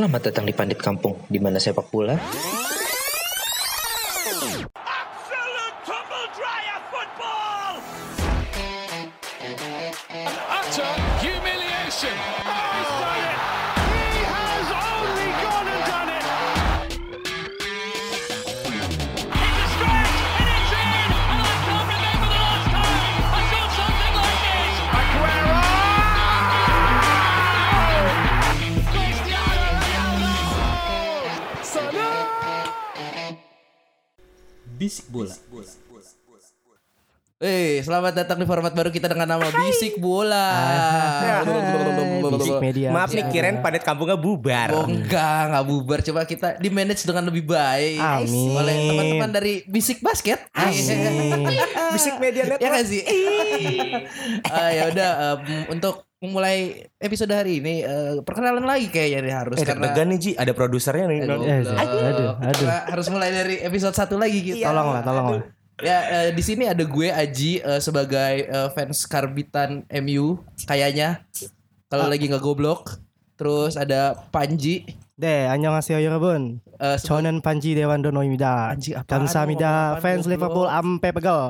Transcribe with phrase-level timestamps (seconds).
[0.00, 2.16] Selamat datang di Pandit Kampung, di mana sepak bola.
[35.10, 35.34] Bola.
[37.40, 40.44] Eh, selamat datang di format baru kita dengan nama Bisik Bola.
[42.36, 42.92] Bisik Media.
[42.92, 44.68] Maaf nih kirain padat kampungnya bubar.
[44.76, 45.98] Oh enggak, enggak bubar.
[46.04, 47.96] Coba kita di manage dengan lebih baik.
[47.96, 48.52] Amin.
[48.60, 50.36] Oleh teman-teman dari Bisik Basket.
[50.52, 51.48] Amin.
[51.96, 52.72] Bisik Media ya Network.
[52.76, 53.02] kan sih?
[54.44, 55.40] Ah, ya udah em,
[55.72, 56.58] untuk memulai
[56.96, 60.52] episode hari ini eh, perkenalan lagi kayaknya nih harus Eh, karena deg-degan nih Ji, ada
[60.52, 61.18] produsernya nih.
[61.24, 62.36] Aduh, Eh, aduh, aduh, aduh.
[62.60, 64.60] Karena harus mulai dari episode satu lagi gitu.
[64.60, 65.42] Tolong lah, tolong lah.
[65.80, 70.36] Ya eh, di sini ada gue Aji eh, sebagai eh, fans karbitan MU
[70.68, 71.24] kayaknya
[71.88, 72.10] kalau Ah.
[72.12, 73.00] lagi nggak goblok.
[73.34, 74.84] Terus ada Panji
[75.19, 76.59] 네, 안녕하세요 여러분.
[76.75, 78.75] eh, seba- 저는 반지 대완도노입니다.
[78.75, 79.07] Anjing, apaan?
[79.23, 79.95] 감사합니다.
[79.95, 80.31] Apaan, Fans goblok?
[80.35, 81.41] Liverpool ampe pegel.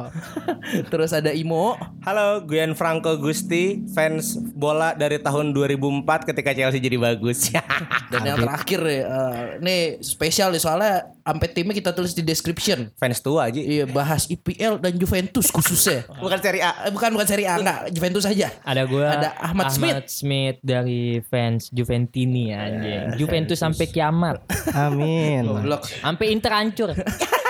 [0.93, 1.73] terus ada Imo.
[2.05, 7.49] Halo, gue Franco Gusti, fans bola dari tahun 2004 ketika Chelsea jadi bagus.
[8.13, 12.90] Dan yang terakhir nih, eh, nih spesial nih soalnya sampai timnya kita tulis di description.
[12.94, 13.60] fans tua Ji.
[13.60, 16.04] Iya bahas IPL dan Juventus khususnya.
[16.08, 16.72] Bukan Serie A.
[16.84, 18.48] Eh, bukan bukan seri A enggak, Juventus aja.
[18.60, 20.06] Ada gue Ada Ahmad Smith.
[20.06, 23.16] Smith dari fans Juventini anjing.
[23.16, 24.40] Juventus sampai kiamat.
[24.72, 25.44] Amin.
[25.44, 25.84] Goblok.
[25.86, 26.90] Sampai Inter hancur.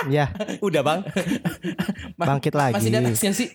[0.09, 0.99] ya, Udah bang,
[2.17, 2.73] bangkit lagi.
[2.77, 3.49] Masih di atasnya sih.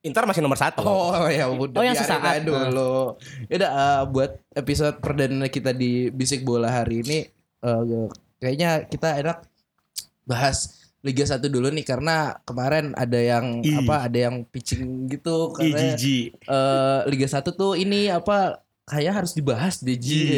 [0.00, 0.80] Inter masih nomor satu.
[0.80, 2.20] Oh ya udah Oh, yang sesaat.
[2.20, 3.16] aja dulu.
[3.48, 7.18] Yaudah eh, buat episode perdana kita di Bisik Bola hari ini
[7.60, 9.44] eh, kayaknya kita enak
[10.28, 13.80] bahas Liga 1 dulu nih karena kemarin ada yang Ih.
[13.80, 19.80] apa ada yang pitching gitu karena eh, Liga 1 tuh ini apa kayak harus dibahas
[19.80, 20.34] deh Ji.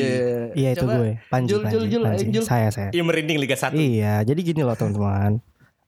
[0.52, 1.12] Iya itu Coba, gue.
[1.32, 2.24] Panji, Jul, Panji, Jul, Jul, Panji.
[2.28, 2.44] Jul.
[2.44, 2.90] Saya, saya.
[2.92, 3.72] Iya merinding Liga 1.
[3.74, 5.40] Iya, jadi gini loh teman-teman.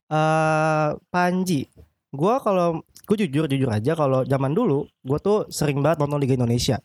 [0.09, 1.69] Eh Panji,
[2.11, 6.35] gua kalau gue jujur jujur aja kalau zaman dulu gue tuh sering banget nonton Liga
[6.35, 6.81] Indonesia.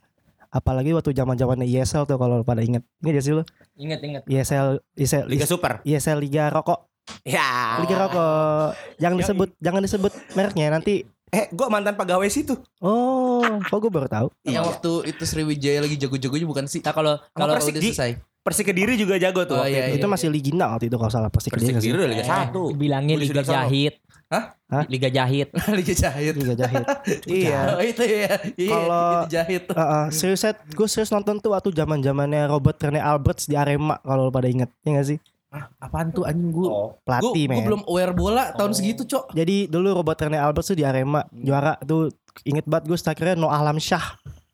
[0.49, 2.81] Apalagi waktu zaman zamannya ISL tuh kalau pada inget.
[3.05, 3.43] Ingat gak sih lu?
[3.77, 4.21] Ingat ingat.
[4.25, 5.77] ISL, ISL, Liga Super.
[5.85, 6.88] ISL Liga Rokok.
[7.27, 7.79] Ya.
[7.83, 8.69] Liga Rokok.
[8.97, 11.05] Jangan disebut, jangan disebut mereknya nanti.
[11.29, 12.57] Eh, gue mantan pegawai situ.
[12.81, 14.27] Oh, kok gue baru tahu.
[14.49, 16.81] Yang waktu itu Sriwijaya lagi jago-jagonya bukan sih?
[16.81, 18.11] Nah kalau Kalau kalau udah Persik, selesai.
[18.41, 19.61] Persik Kediri juga jago tuh.
[19.61, 20.01] Oh, waktu iya, itu.
[20.01, 21.93] itu masih Ligina waktu itu kalau salah Persik Persik Kediri sih?
[21.93, 22.81] Kediri udah Liga 1.
[22.81, 23.43] bilangnya Budi Liga.
[23.45, 23.95] Jahit.
[24.29, 24.43] Hah?
[24.73, 24.83] Hah?
[24.89, 25.49] Liga Jahit.
[25.77, 26.33] Liga Jahit.
[26.33, 26.85] Liga Jahit.
[27.29, 27.77] iya.
[27.77, 28.33] Oh itu ya.
[28.57, 29.63] Iya, Kalau- Jahit.
[29.69, 34.29] Heeh, serius gue serius nonton tuh waktu zaman zamannya Robert Rene Alberts di Arema kalau
[34.29, 35.17] lu pada inget, ya gak sih?
[35.49, 36.93] Ah, apaan tuh anjing gua?
[37.01, 37.65] Pelatih Gua, gua men.
[37.65, 39.33] belum aware bola tahun segitu, Cok.
[39.33, 42.13] Jadi dulu Robert Rene Alberts tuh di Arema juara tuh
[42.45, 44.03] inget banget gue strikernya No Alam Syah.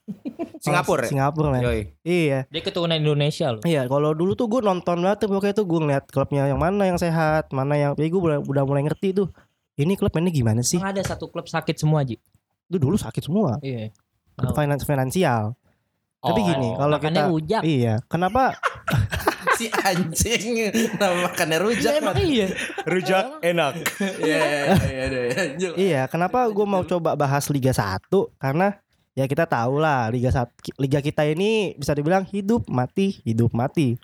[0.64, 1.04] Singapura.
[1.04, 1.62] Oh, Singapura men.
[1.62, 1.82] Yoi.
[2.02, 2.40] Iya.
[2.48, 3.62] Dia keturunan Indonesia loh.
[3.62, 6.88] Iya, kalau dulu tuh gue nonton banget tuh pokoknya tuh gue ngeliat klubnya yang mana
[6.88, 9.28] yang sehat, mana yang jadi gue udah, udah mulai ngerti tuh.
[9.76, 10.80] Ini klub mainnya gimana sih?
[10.80, 12.16] Emang ada satu klub sakit semua Ji.
[12.72, 13.60] Itu dulu sakit semua.
[13.60, 13.92] Iya.
[14.56, 15.60] Finans finansial.
[16.24, 17.62] Tapi Oh, gini, kalau kita rujak.
[17.62, 18.56] Iya, kenapa
[19.56, 21.92] si anjing nama makannya rujak.
[21.96, 22.48] Ya, emang iya.
[22.84, 23.74] Rujak enak.
[24.20, 25.04] Iya, iya, iya,
[25.56, 25.70] iya.
[25.76, 28.12] Iya, kenapa gue mau coba bahas Liga 1?
[28.38, 28.76] Karena
[29.16, 33.96] ya kita tahu lah Liga 1 Liga kita ini bisa dibilang hidup mati, hidup mati.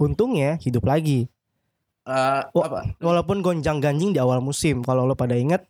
[0.00, 1.28] Untungnya hidup lagi.
[2.04, 2.80] Eh, Wah, apa?
[3.00, 5.64] Walaupun gonjang-ganjing di awal musim, kalau lo pada inget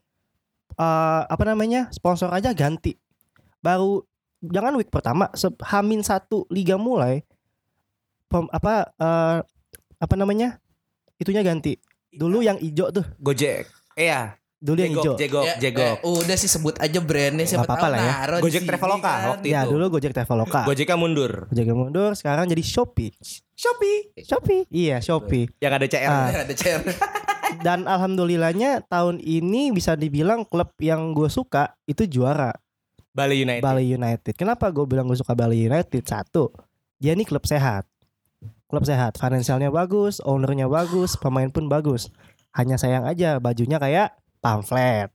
[0.75, 1.87] eh apa namanya?
[1.95, 2.99] sponsor aja ganti.
[3.63, 4.03] Baru
[4.43, 5.31] jangan week pertama,
[5.63, 7.23] Hamin satu liga mulai
[8.35, 9.39] pem- apa eh,
[9.97, 10.59] apa namanya?
[11.15, 11.79] Itunya ganti.
[12.11, 13.71] Dulu yang hijau tuh, Gojek.
[13.95, 14.35] Iya.
[14.57, 15.13] dulu yang hijau.
[15.15, 16.01] Jegok, Ya, jegok.
[16.01, 18.13] eh, udah sih sebut aja brandnya siapa tahu lah ya.
[18.41, 19.29] Gojek Traveloka kan.
[19.31, 19.71] waktu Ya, itu.
[19.71, 20.65] dulu Gojek Traveloka.
[20.65, 21.33] Gojeknya mundur.
[21.47, 23.13] Gojek mundur, sekarang jadi Shopee.
[23.53, 24.17] Shopee.
[24.19, 24.65] Shopee.
[24.67, 25.53] Iya, Shopee.
[25.61, 26.09] Yang ada CR.
[26.09, 26.29] Ah.
[26.41, 26.81] Ada chair.
[27.61, 32.51] Dan alhamdulillahnya tahun ini bisa dibilang klub yang gue suka itu juara
[33.11, 33.61] Bali United.
[33.61, 34.33] Bali United.
[34.33, 36.03] Kenapa gue bilang gue suka Bali United?
[36.03, 36.51] Satu,
[36.97, 37.85] dia ini klub sehat.
[38.75, 42.11] Klub sehat, finansialnya bagus, ownernya bagus, pemain pun bagus.
[42.51, 45.15] Hanya sayang aja bajunya kayak pamflet.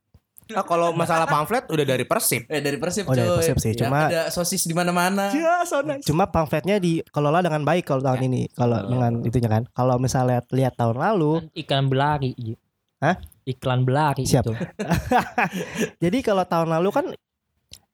[0.49, 2.47] Nah, kalau masalah pamflet udah dari Persib.
[2.47, 3.37] Eh dari Persib Oh, dari coy.
[3.37, 5.27] Persib sih, Yang cuma- ada sosis di mana-mana.
[5.29, 6.07] Ya, so nice.
[6.07, 8.47] Cuma pamfletnya dikelola dengan baik kalau tahun ini.
[8.55, 9.63] Kalau dengan itunya kan.
[9.69, 12.31] Kalau misalnya lihat tahun lalu, iklan belari.
[12.33, 12.55] Ji.
[12.97, 13.19] Hah?
[13.43, 14.47] Iklan belari Siap.
[14.47, 14.53] itu.
[16.03, 17.05] Jadi kalau tahun lalu kan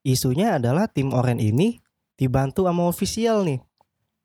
[0.02, 1.82] isunya adalah tim Oren ini
[2.14, 3.60] dibantu sama official nih.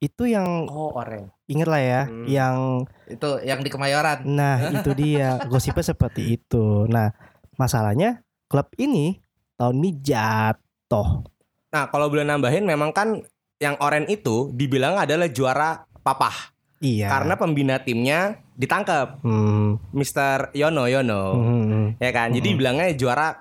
[0.00, 1.28] Itu yang Oh, Oreng.
[1.44, 2.24] inget lah ya, Hmm.
[2.24, 2.56] yang
[3.04, 4.24] Itu yang di Kemayoran.
[4.24, 6.88] nah itu dia gosipnya seperti itu.
[6.88, 7.12] Nah
[7.54, 9.20] masalahnya klub ini
[9.54, 11.20] tahun ini jatuh.
[11.70, 13.20] Nah, kalau boleh nambahin memang kan
[13.60, 15.70] yang Oren itu dibilang adalah juara
[16.00, 16.50] papah
[16.80, 17.06] Iya.
[17.06, 20.50] karena pembina timnya ditangkap Hmm, Mr.
[20.52, 21.22] Yono Yono.
[21.36, 22.32] hmm, Ya kan?
[22.32, 22.58] Jadi Hmm.
[22.58, 23.36] bilangnya juara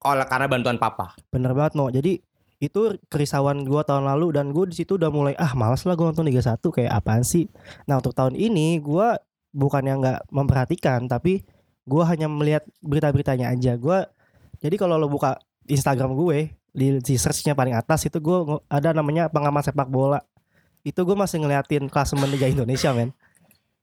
[0.00, 1.14] oleh karena bantuan papa.
[1.30, 1.86] bener banget no.
[1.86, 2.18] Jadi
[2.60, 6.04] itu kerisauan gua tahun lalu dan gue di situ udah mulai ah malas lah gue
[6.04, 7.48] nonton Liga 1 kayak apaan sih.
[7.88, 9.16] Nah untuk tahun ini gua
[9.50, 11.42] bukannya nggak memperhatikan tapi
[11.88, 13.80] gua hanya melihat berita-beritanya aja.
[13.80, 14.04] Gua
[14.60, 18.38] jadi kalau lo buka Instagram gue di, di searchnya paling atas itu gue
[18.70, 20.20] ada namanya pengamat sepak bola.
[20.84, 23.12] Itu gue masih ngeliatin klasemen Liga Indonesia men.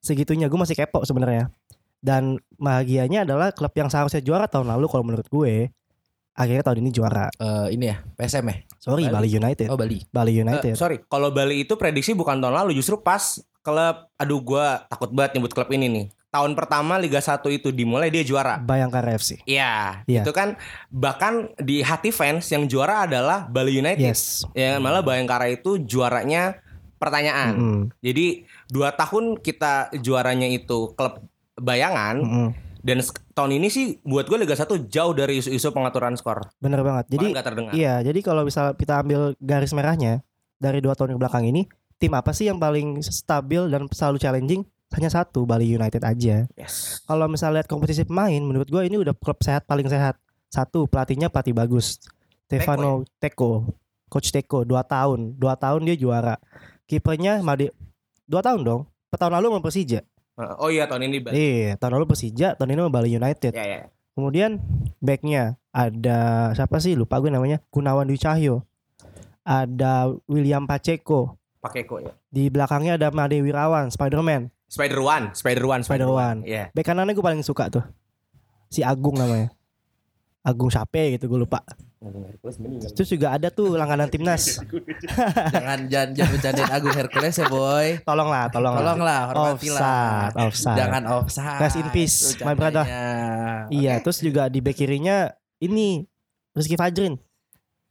[0.01, 1.49] Segitunya gue masih kepo sebenarnya.
[1.97, 5.73] Dan bahagianya adalah klub yang seharusnya juara tahun lalu kalau menurut gue
[6.37, 7.27] akhirnya tahun ini juara.
[7.33, 8.55] Eh, ini ya, PSM ya?
[8.77, 9.25] Sorry Bali.
[9.25, 9.67] Bali, United.
[9.67, 9.97] Oh, Bali.
[10.07, 10.73] Bali Eh, United.
[10.73, 13.19] sorry, kalau Bali itu prediksi bukan tahun lalu, justru pas
[13.59, 16.05] klub aduh gua takut banget nyebut klub ini nih.
[16.27, 18.59] Tahun pertama Liga 1 itu dimulai dia juara.
[18.59, 19.41] Bayangkara FC.
[19.43, 20.21] Iya, Iya.
[20.21, 20.53] itu kan
[20.87, 24.03] bahkan di hati fans yang juara adalah Bali United.
[24.05, 24.45] Yes.
[24.53, 26.59] Ya malah Bayangkara itu juaranya
[26.95, 27.53] pertanyaan.
[27.53, 27.81] Mm-mm.
[27.99, 31.23] Jadi dua tahun kita juaranya itu klub
[31.55, 32.47] bayangan Mm-mm.
[32.87, 33.03] Dan
[33.35, 36.39] tahun ini sih buat gue Liga 1 jauh dari isu-isu pengaturan skor.
[36.63, 37.11] Bener banget.
[37.11, 37.71] Jadi terdengar.
[37.75, 40.23] iya, jadi kalau bisa kita ambil garis merahnya
[40.55, 41.67] dari dua tahun ke belakang ini,
[41.99, 44.63] tim apa sih yang paling stabil dan selalu challenging?
[44.95, 46.47] Hanya satu, Bali United aja.
[46.55, 47.03] Yes.
[47.03, 50.15] Kalau misalnya lihat kompetisi pemain, menurut gue ini udah klub sehat paling sehat.
[50.47, 51.99] Satu, pelatihnya pelatih bagus.
[52.47, 53.67] Stefano Teko,
[54.07, 56.39] coach Teko, dua tahun, dua tahun dia juara.
[56.87, 57.75] Kipernya Made,
[58.23, 58.81] dua tahun dong.
[59.11, 59.99] Tahun lalu sama Persija.
[60.37, 61.33] Oh iya tahun ini Bali.
[61.33, 63.57] Iya, tahun lalu Persija, tahun ini Bali United.
[63.57, 63.81] Ya ya.
[64.13, 64.61] Kemudian
[65.01, 68.61] backnya ada siapa sih lupa gue namanya Gunawan Dwi Cahyo.
[69.41, 71.41] Ada William Pacheco.
[71.57, 72.13] Kok ya.
[72.29, 74.53] Di belakangnya ada Made Wirawan, Spider-Man.
[74.69, 76.45] Spider One, Spider One, Spider One.
[76.45, 76.69] Iya.
[76.71, 77.83] Back kanannya gue paling suka tuh.
[78.69, 79.56] Si Agung namanya.
[80.47, 81.59] Agung Sape gitu gue lupa.
[82.95, 84.63] Terus juga ada tuh langganan timnas.
[85.53, 87.99] jangan jangan jangan bercandain Agung Hercules ya, boy.
[88.07, 88.79] Tolonglah, tolonglah.
[88.79, 89.81] Tolonglah, hormatilah.
[89.83, 90.77] Offside, offside.
[90.79, 91.59] Jangan offside.
[91.59, 92.17] Rest in peace,
[92.47, 92.87] my brother.
[93.67, 96.07] Iya, terus juga di back kirinya ini
[96.55, 97.19] Rizky Fajrin.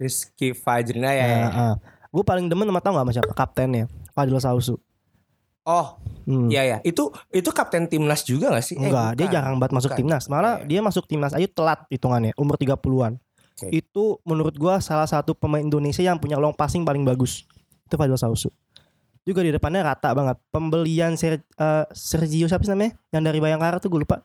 [0.01, 1.27] Rizky Fajrina ya.
[1.29, 1.69] ya.
[2.09, 3.33] Gue paling demen sama tau gak sama siapa?
[3.37, 3.85] Kaptennya
[4.17, 4.81] Fadil Sausu.
[5.67, 6.47] Oh, Hmm.
[6.47, 6.79] iya ya.
[6.83, 8.75] Itu itu kapten timnas juga gak sih?
[8.75, 9.35] Eh, Enggak, dia bukan.
[9.35, 9.99] jarang banget masuk Bukan.
[10.01, 10.25] timnas.
[10.27, 10.67] Malah Iya.
[10.69, 13.19] dia masuk timnas aja telat hitungannya, umur 30-an.
[13.53, 13.67] Oke.
[13.73, 17.47] Itu menurut gua salah satu pemain Indonesia yang punya long passing paling bagus.
[17.83, 18.51] Itu Fadil Sausu.
[19.23, 20.39] Juga di depannya rata banget.
[20.51, 22.95] Pembelian Ser- eh, Sergio siapa sih namanya?
[23.11, 24.23] Yang dari Bayangkara tuh gue lupa.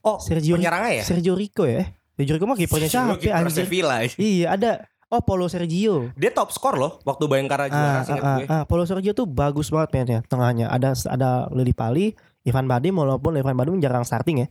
[0.00, 1.04] Oh, Sergio penyerangnya ya?
[1.04, 1.88] Sergio Rico ya.
[2.12, 3.64] Sergio Rico mah kipernya siapa anjir?
[3.64, 4.04] Sevilla.
[4.16, 4.70] Iya, ada
[5.08, 6.10] Oh, Paulo Sergio.
[6.14, 8.46] Dia top skor loh waktu Bayangkara juara Ah, seingat ah, gue.
[8.46, 8.62] ah, ah.
[8.64, 10.66] Paulo Sergio tuh bagus banget mainnya tengahnya.
[10.68, 12.12] Ada ada Lili Pali,
[12.42, 14.48] Ivan Badim walaupun Ivan Badim jarang starting ya.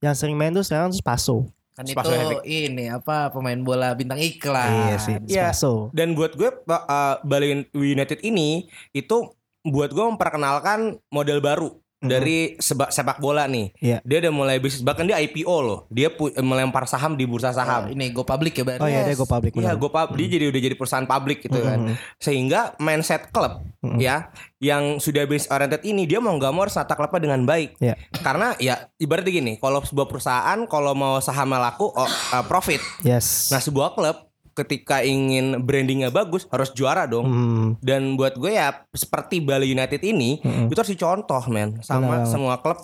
[0.00, 1.50] Yang sering main tuh sekarang Spaso.
[1.72, 4.92] Kan Spaso itu ini apa pemain bola bintang iklan.
[4.92, 5.50] Iya sih, Iya.
[5.50, 5.88] Spaso.
[5.90, 9.32] Dan buat gue uh, Bali United ini itu
[9.62, 13.70] buat gue memperkenalkan model baru dari seba- sepak bola nih.
[13.78, 13.98] Iya.
[14.02, 15.80] Dia udah mulai bisnis bahkan dia IPO loh.
[15.88, 17.82] Dia pu- melempar saham di bursa Oh, saham.
[17.88, 18.82] ini go public ya berarti.
[18.82, 19.78] Oh iya, dia go public Iya, benar.
[19.78, 21.78] gue dia jadi udah jadi perusahaan publik gitu kan.
[21.80, 21.94] Mhm.
[22.18, 23.98] Sehingga mindset klub Mhm.
[23.98, 27.78] ya yang sudah business oriented ini dia mau nggak mau harus nata klubnya dengan baik.
[27.78, 27.94] Iya.
[28.18, 32.82] Karena ya ibaratnya gini, kalau sebuah perusahaan kalau mau sahamnya laku oh, uh, profit.
[33.02, 33.48] Yes.
[33.48, 37.24] Nah, sebuah klub ketika ingin brandingnya bagus harus juara dong.
[37.24, 37.68] Hmm.
[37.80, 40.68] Dan buat gue ya seperti Bali United ini Mm-mm.
[40.68, 42.28] itu harus dicontoh men sama Benar.
[42.28, 42.78] semua klub.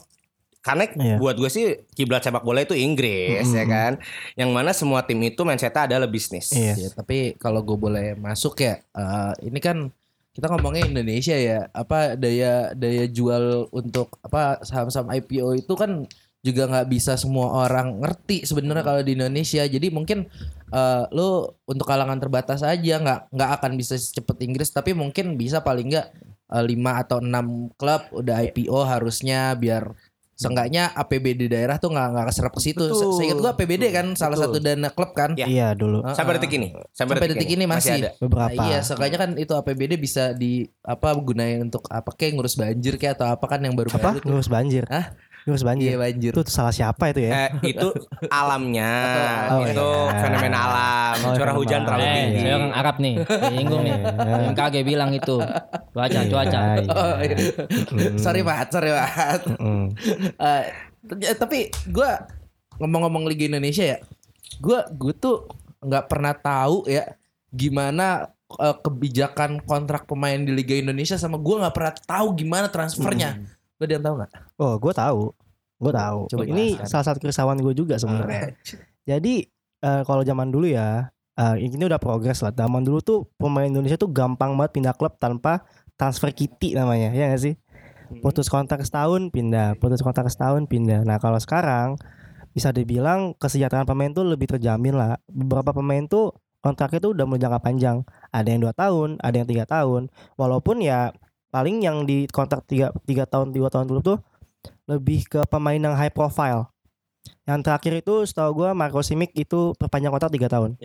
[0.58, 1.16] Karena Iya.
[1.16, 3.70] buat gue sih kiblat sepak bola itu Inggris ya Mm-mm.
[3.70, 3.92] kan.
[4.34, 6.50] Yang mana semua tim itu mindsetnya adalah bisnis.
[6.50, 6.74] Iya.
[6.76, 9.88] Ya, tapi kalau gue boleh masuk ya, eh, ini kan
[10.34, 16.06] kita ngomongnya Indonesia ya, apa daya daya jual untuk apa saham-saham IPO itu kan
[16.38, 19.66] juga nggak bisa semua orang ngerti sebenarnya kalau di Indonesia.
[19.66, 20.30] Jadi mungkin
[20.70, 25.60] eh, lo untuk kalangan terbatas aja nggak nggak akan bisa secepat Inggris, tapi mungkin bisa
[25.60, 26.06] paling nggak
[26.54, 29.94] eh, lima atau enam klub udah IPO harusnya biar
[30.38, 32.84] Seenggaknya APBD daerah tuh nggak nggak keserap ke situ.
[32.94, 34.54] Se- Seingat gua APBD kan salah betul.
[34.54, 35.34] satu dana klub kan.
[35.34, 35.50] Ya.
[35.50, 36.06] Iya dulu.
[36.14, 36.70] Sampai detik ini.
[36.94, 37.98] Sampai detik ini masih.
[37.98, 38.10] ada.
[38.22, 38.54] Beberapa.
[38.54, 42.94] Nah, iya, seenggaknya kan itu APBD bisa di apa gunain untuk apa kayak ngurus banjir
[43.02, 44.14] kayak atau apa kan yang baru Apa?
[44.14, 44.30] baru.
[44.30, 44.86] Ngurus banjir.
[44.86, 45.10] Hah?
[45.48, 45.88] Ngurus banjir.
[45.88, 46.30] Iya banjir.
[46.30, 47.48] Itu salah siapa itu ya?
[47.48, 47.88] Eh, itu
[48.28, 48.92] alamnya,
[49.56, 50.20] Oh, itu iya.
[50.20, 52.04] fenomena alam, Oh, curah hujan terlalu.
[52.04, 52.38] Eh, tinggi.
[52.38, 53.14] saya orang Arab nih,
[53.48, 53.94] nyinggung nih.
[53.96, 54.36] Iya.
[54.44, 55.36] BMKG bilang itu.
[55.88, 56.60] Cuaca, cuaca.
[56.60, 56.92] Iya, iya.
[56.92, 57.36] Oh, iya.
[58.14, 59.40] Sorry banget, sorry banget.
[60.36, 60.64] Eh,
[61.08, 62.28] t- tapi gua
[62.76, 63.98] ngomong-ngomong Liga Indonesia ya,
[64.58, 67.16] gua gue tuh nggak pernah tahu ya
[67.48, 73.57] gimana eh, kebijakan kontrak pemain di Liga Indonesia sama gue nggak pernah tahu gimana transfernya.
[73.78, 74.30] Lo dia tahu nggak?
[74.58, 75.22] Oh, gue tahu.
[75.78, 76.20] Gue tahu.
[76.26, 76.90] Coba ini jelaskan.
[76.90, 78.58] salah satu keresahan gue juga sebenarnya.
[79.06, 79.46] Jadi
[79.82, 81.06] eh, kalau zaman dulu ya,
[81.38, 82.50] eh, ini udah progres lah.
[82.50, 85.62] Zaman dulu tuh pemain Indonesia tuh gampang banget pindah klub tanpa
[85.94, 87.54] transfer kitty namanya, ya gak sih?
[88.22, 91.04] Putus kontrak setahun pindah, putus kontrak setahun pindah.
[91.04, 92.00] Nah kalau sekarang
[92.56, 95.20] bisa dibilang kesejahteraan pemain tuh lebih terjamin lah.
[95.28, 96.32] Beberapa pemain tuh
[96.64, 97.96] kontraknya tuh udah mulai jangka panjang.
[98.32, 100.08] Ada yang dua tahun, ada yang tiga tahun.
[100.40, 101.12] Walaupun ya
[101.48, 104.18] paling yang di kontrak tiga tiga tahun dua tahun dulu tuh
[104.84, 106.68] lebih ke pemain yang high profile.
[107.44, 110.76] Yang terakhir itu setahu gua Marco Simic itu perpanjang kontrak tiga tahun.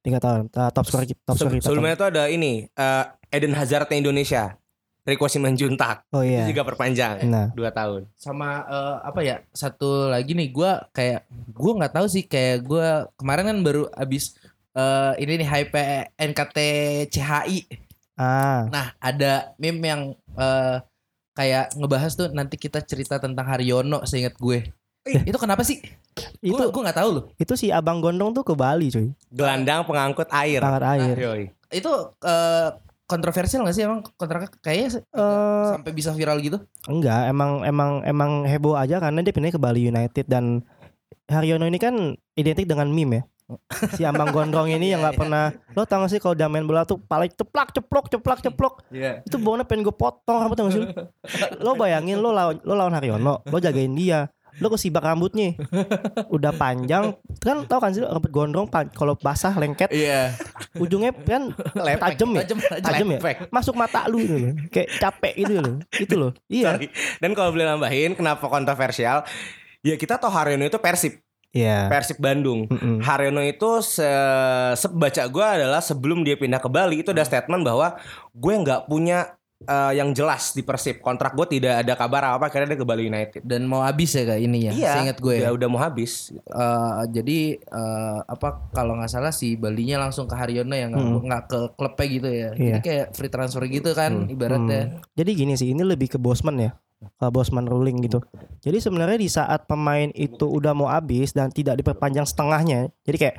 [0.00, 0.48] Tiga tahun.
[0.52, 1.64] Uh, top scorer top scorer kita.
[1.68, 4.56] sebelumnya itu ada ini eh, Eden Hazardnya Indonesia.
[5.00, 6.44] Rico Simanjuntak Oh iya.
[6.44, 8.04] itu juga perpanjang Nah, dua tahun.
[8.14, 12.86] sama eh, apa ya satu lagi nih gue kayak gue nggak tahu sih kayak gue
[13.16, 14.36] kemarin kan baru abis
[14.70, 15.72] eh, ini nih hype
[16.20, 16.58] NKT
[17.08, 17.58] CHI
[18.20, 20.02] ah, nah ada meme yang
[20.36, 20.76] eh,
[21.32, 24.68] kayak ngebahas tuh nanti kita cerita tentang Haryono seingat gue
[25.08, 25.80] itu kenapa sih
[26.44, 29.16] itu gue nggak tahu loh itu si Abang Gondong tuh ke Bali cuy.
[29.32, 30.60] Gelandang pengangkut air.
[30.60, 31.16] Banget air.
[31.16, 31.44] Yoi.
[31.70, 31.92] itu
[32.26, 32.68] eh,
[33.06, 38.30] kontroversial gak sih emang kontraknya kayaknya Eh, sampai bisa viral gitu enggak, emang emang emang
[38.46, 40.62] heboh aja karena dia pindah ke Bali United dan
[41.30, 43.22] Haryono ini kan identik dengan meme ya.
[43.96, 46.86] Si Ambang Gondrong ini yang nggak pernah lo tau gak sih kalau dia main bola
[46.86, 48.74] tuh pala ceplak ceplok ceplak ceplok.
[48.90, 49.22] Iya.
[49.26, 50.82] itu bolanya pengen gue potong rambut tau gak sih
[51.64, 51.72] lo?
[51.78, 54.28] bayangin lo lawan lo lawan Haryono lo jagain dia
[54.58, 55.54] lo kesibak rambutnya.
[56.34, 57.14] Udah panjang.
[57.38, 60.34] Kan tau kan sih rambut gondrong kalau basah lengket iya.
[60.74, 61.54] ujungnya kan
[62.02, 62.42] tajam ya?
[62.82, 63.18] Tajam ya?
[63.48, 64.52] Masuk mata lu gitu loh.
[64.68, 65.74] kayak capek gitu loh.
[65.94, 66.32] Itu loh.
[66.50, 66.76] Iya.
[66.76, 66.86] Sorry.
[67.22, 69.22] Dan kalau boleh nambahin kenapa kontroversial?
[69.80, 72.70] Ya kita tahu Haryono itu Persib, iya Persib Bandung.
[72.70, 73.02] Mm-mm.
[73.02, 74.06] Haryono itu se
[74.78, 77.98] sebaca gue adalah sebelum dia pindah ke Bali itu ada statement bahwa
[78.30, 80.98] gue nggak punya eh, yang jelas di Persib.
[80.98, 83.40] Kontrak gue tidak ada kabar apa karena dia ke Bali United.
[83.40, 85.40] dan mau habis ya kak ini ya Iya, seingat gue ya.
[85.42, 86.30] udah, udah mau habis.
[86.30, 91.46] Eh, jadi eh, apa kalau nggak salah si Balinya langsung ke Haryono ya nggak Hmm.
[91.46, 92.48] ke klubnya gitu ya.
[92.50, 92.68] Iya.
[92.72, 94.80] Jadi kayak free transfer gitu kan ibaratnya.
[94.90, 95.00] Hmm.
[95.12, 96.72] Jadi gini sih, ini lebih ke Bosman ya.
[97.16, 98.20] Ke Bosman ruling gitu.
[98.60, 102.92] Jadi sebenarnya di saat pemain itu udah mau habis dan tidak diperpanjang setengahnya.
[103.02, 103.36] Jadi kayak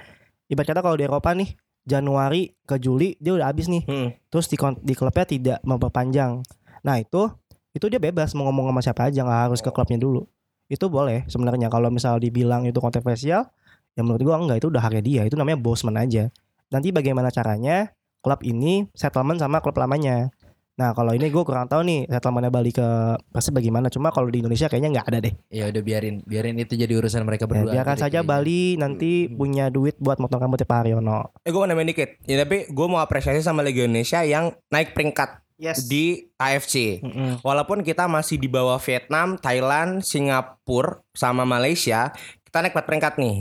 [0.48, 1.54] ibarat kata kalau di Eropa nih
[1.86, 3.84] Januari ke Juli dia udah habis nih.
[3.86, 4.10] Hmm.
[4.30, 6.42] Terus di di klubnya tidak memperpanjang.
[6.86, 7.30] Nah, itu
[7.72, 10.28] itu dia bebas mau ngomong sama siapa aja nggak harus ke klubnya dulu.
[10.72, 13.52] Itu boleh sebenarnya kalau misal dibilang itu kontroversial,
[13.96, 15.22] ya menurut gua enggak itu udah haknya dia.
[15.28, 16.32] Itu namanya Bosman aja.
[16.72, 17.92] Nanti bagaimana caranya
[18.24, 20.32] klub ini settlement sama klub lamanya.
[20.74, 22.88] Nah kalau ini gue kurang tahu nih settlementnya balik ke
[23.28, 23.88] Persib bagaimana.
[23.88, 25.34] Cuma kalau di Indonesia kayaknya nggak ada deh.
[25.48, 27.72] Ya udah biarin biarin itu jadi urusan mereka Ya, berdua.
[27.72, 28.30] biarkan aja deh saja kayaknya.
[28.30, 29.36] Bali nanti Hmm.
[29.36, 31.36] punya duit buat motong rambutnya Pak Haryono.
[31.42, 32.10] Eh gue mau nambahin dikit.
[32.24, 35.86] Ya tapi gue mau apresiasi sama Liga Indonesia yang naik peringkat Yes.
[35.86, 37.06] di AFC.
[37.40, 42.10] Walaupun kita masih di bawah Vietnam, Thailand, Singapura sama Malaysia,
[42.52, 43.36] kita naik 4 peringkat nih.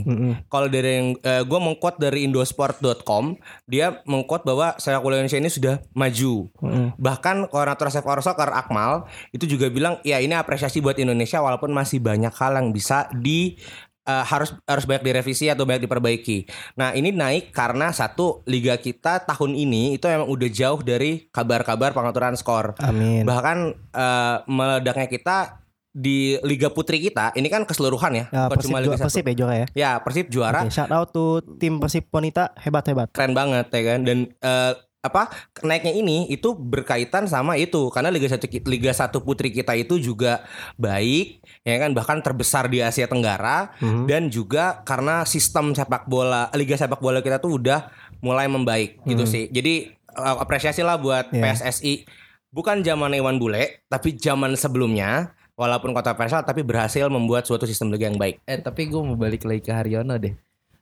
[0.47, 3.35] Kalau dari yang gue mengquote dari indosport.com,
[3.67, 6.47] dia mengquote bahwa sepak bola Indonesia ini sudah maju.
[6.95, 11.75] Bahkan koordinator Save Our Soccer Akmal itu juga bilang, ya ini apresiasi buat Indonesia walaupun
[11.75, 13.59] masih banyak hal yang bisa di
[14.07, 16.47] eh, harus harus banyak direvisi atau banyak diperbaiki.
[16.79, 21.91] Nah ini naik karena satu liga kita tahun ini itu emang udah jauh dari kabar-kabar
[21.91, 22.79] pengaturan skor.
[22.79, 23.27] Amin.
[23.27, 23.57] Bahkan
[23.91, 25.60] eh, meledaknya kita
[25.93, 29.05] di liga putri kita ini kan keseluruhan ya, Ya, bukan Persib, cuma juara, liga satu.
[29.05, 29.67] Persib ya juara ya.
[29.73, 31.23] Ya Persib juara Oke, shout out to
[31.57, 33.11] tim Persib wanita hebat hebat.
[33.11, 38.29] keren banget ya kan dan eh, apa naiknya ini itu berkaitan sama itu karena Liga
[38.29, 40.45] 1 ki- Liga 1 putri kita itu juga
[40.77, 41.27] baik
[41.61, 44.05] ya kan bahkan terbesar di Asia Tenggara Mhm.
[44.05, 49.25] dan juga karena sistem sepak bola Liga sepak bola kita tuh udah mulai membaik gitu
[49.25, 49.49] sih.
[49.49, 51.49] Jadi eh, apresiasi lah buat Iya.
[51.49, 52.05] PSSI
[52.47, 57.93] bukan zaman Iwan Bule tapi zaman sebelumnya walaupun kota Persal tapi berhasil membuat suatu sistem
[57.93, 58.41] liga yang baik.
[58.43, 60.33] Eh tapi gue mau balik lagi ke Haryono deh.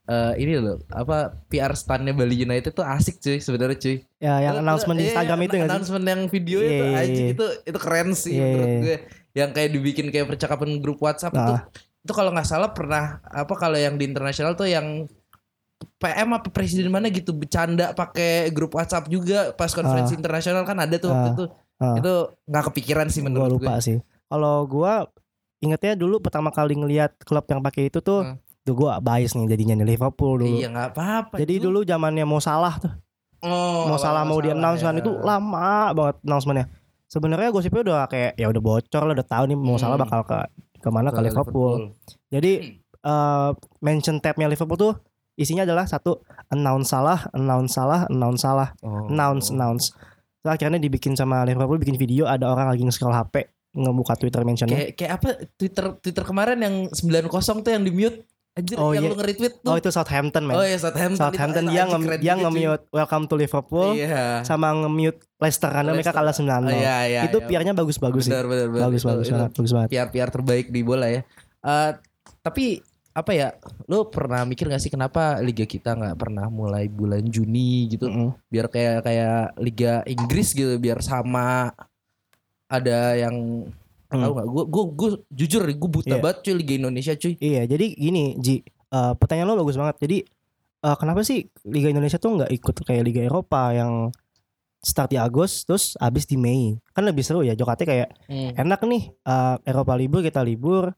[0.08, 3.96] Eh ini loh apa PR standnya Bali United tuh asik cuy sebenarnya cuy.
[4.18, 5.70] Ya yang Lo- announcement di iya, Instagram itu nggak sih?
[5.70, 7.36] Announcement yang video itu Iya, iya, anjing iya.
[7.36, 8.80] itu itu keren sih Iya, menurut iya.
[8.80, 8.98] gue.
[9.36, 11.54] Yang kayak dibikin kayak percakapan grup WhatsApp itu.
[11.54, 11.62] Ah.
[12.00, 15.06] Itu kalau nggak salah pernah apa kalau yang di internasional tuh yang
[15.96, 20.96] PM apa presiden mana gitu bercanda pakai grup WhatsApp juga pas konferensi internasional kan ada
[20.96, 21.34] tuh waktu Ah.
[21.34, 21.46] itu.
[21.78, 21.96] Ah.
[21.96, 22.14] Itu
[22.46, 23.84] nggak kepikiran sih Gue menurut lupa gue.
[23.84, 23.96] sih.
[24.30, 25.10] Kalau gua
[25.60, 28.38] ingetnya dulu pertama kali ngelihat klub yang pakai itu tuh, Hmm.
[28.62, 30.56] tuh gua bias nih jadinya nih Liverpool dulu.
[30.56, 31.36] Iya nggak apa-apa.
[31.36, 32.94] Jadi Itu- dulu zamannya mau salah tuh,
[33.42, 35.02] oh, mau salah mau di announce kan ya.
[35.02, 36.66] itu lama banget announcementnya.
[37.06, 40.06] Sebenarnya gosipnya udah kayak ya udah bocor lah udah tahu nih mau salah Hmm.
[40.06, 40.38] bakal ke
[40.80, 41.92] ke mana ke, Liverpool.
[42.30, 42.54] Jadi
[43.00, 44.94] eh mention tabnya Liverpool tuh
[45.36, 49.08] isinya adalah satu announce salah, announce salah, announce salah, Oh.
[49.08, 49.92] announce announce.
[50.40, 54.76] Terus akhirnya dibikin sama Liverpool bikin video ada orang lagi nge-scroll HP ngebuka Twitter mentionnya.
[54.76, 57.30] Kayak kayak apa Twitter Twitter kemarin yang 90
[57.62, 58.20] tuh yang di mute.
[58.50, 59.12] Anjir Oh, yang iya.
[59.14, 59.70] lu nge-retweet tuh.
[59.72, 60.58] Oh itu Southampton man.
[60.58, 61.22] Oh iya Southampton.
[61.22, 64.42] Southampton dia anjing nge dia nge-mute Welcome to Liverpool Iya.
[64.42, 67.48] sama nge-mute Leicester karena mereka kalah 9 Oh, iya, iya, Itu iya.
[67.48, 68.34] PR-nya bagus-bagus sih.
[68.34, 68.84] Benar benar benar.
[68.90, 69.90] Bagus Itu- bagus itu banget, bagus banget.
[69.94, 71.22] PR-PR terbaik di bola ya.
[71.62, 71.92] Eh,
[72.42, 72.66] tapi
[73.12, 73.48] apa ya?
[73.86, 78.10] Lu pernah mikir gak sih kenapa liga kita nggak pernah mulai bulan Juni gitu?
[78.10, 78.34] Mm-mm.
[78.50, 81.70] Biar kayak kayak liga Inggris gitu, biar sama
[82.70, 83.66] ada yang
[84.08, 84.22] Hmm.
[84.22, 84.48] tahu nggak?
[84.48, 86.22] Gue gue gue jujur gue buta Iya.
[86.24, 87.34] banget cuy liga Indonesia cuy.
[87.36, 88.62] Iya, jadi gini, Ji.
[88.64, 89.98] eh, pertanyaan lo bagus banget.
[90.00, 90.18] Jadi
[90.80, 94.10] eh, kenapa sih Liga Indonesia tuh nggak ikut kayak Liga Eropa yang
[94.80, 96.74] start di Agustus terus habis di Mei?
[96.90, 97.52] Kan lebih seru ya.
[97.52, 98.56] Jokatnya kayak Hmm.
[98.58, 99.04] enak nih.
[99.12, 100.90] eh, Eropa libur kita libur,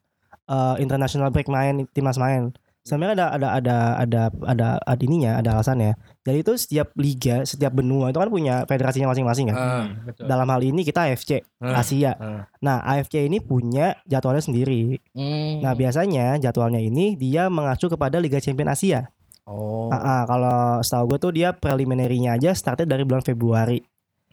[0.44, 2.54] eh, international break main, timnas main.
[2.82, 5.94] Sebenarnya ada ada ada ada ada ada ininya, ada alasannya.
[6.26, 9.56] Jadi itu setiap liga, setiap benua itu kan punya federasinya masing-masing kan.
[9.56, 9.84] Ah,
[10.18, 11.78] Dalam hal ini kita AFC, Ah.
[11.78, 12.18] Asia.
[12.18, 12.50] Ah.
[12.58, 14.98] Nah, AFC ini punya jadwalnya sendiri.
[15.14, 15.62] hmm.
[15.62, 19.06] Nah biasanya jadwalnya ini dia mengacu kepada Liga Champion Asia.
[19.44, 19.86] oh.
[19.86, 23.78] Ah, ah, kalau setahu gue tuh dia preliminary-nya aja startnya dari bulan Februari.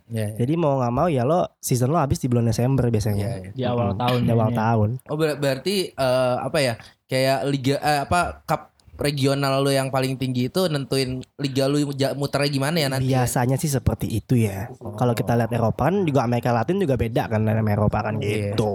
[0.10, 0.42] Ya, ya.
[0.42, 3.26] Jadi mau nggak mau ya lo season lo habis di bulan Desember biasanya.
[3.26, 3.52] Iya, iya.
[3.54, 4.02] Di awal Mm-mm.
[4.02, 4.58] tahun Di awal ini.
[4.58, 4.90] tahun.
[5.06, 6.74] Oh ber- berarti eh, apa ya?
[7.06, 8.62] Kayak liga eh, apa cup
[8.98, 13.08] regional lu yang paling tinggi itu nentuin liga lu ja- muternya gimana ya nanti?
[13.08, 13.24] ya?
[13.24, 14.68] Biasanya sih seperti itu ya.
[14.76, 18.58] Kalau kita lihat Eropa kan juga Amerika Latin juga beda kan dengan Eropa kan Iya.
[18.58, 18.74] gitu.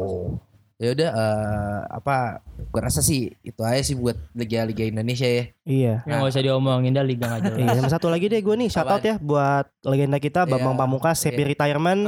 [0.75, 2.43] Ya udah eh, apa
[2.75, 5.45] gua rasa sih itu aja sih buat liga-liga Indonesia ya.
[5.63, 5.95] Iya.
[6.03, 7.55] Ya nggak usah diomongin dah liga jelas.
[7.55, 10.81] Iya, sama satu lagi deh gue nih shout out ya buat legenda kita Bambang Iya.
[10.83, 11.51] Pamungkas happy Iya.
[11.55, 12.01] retirement.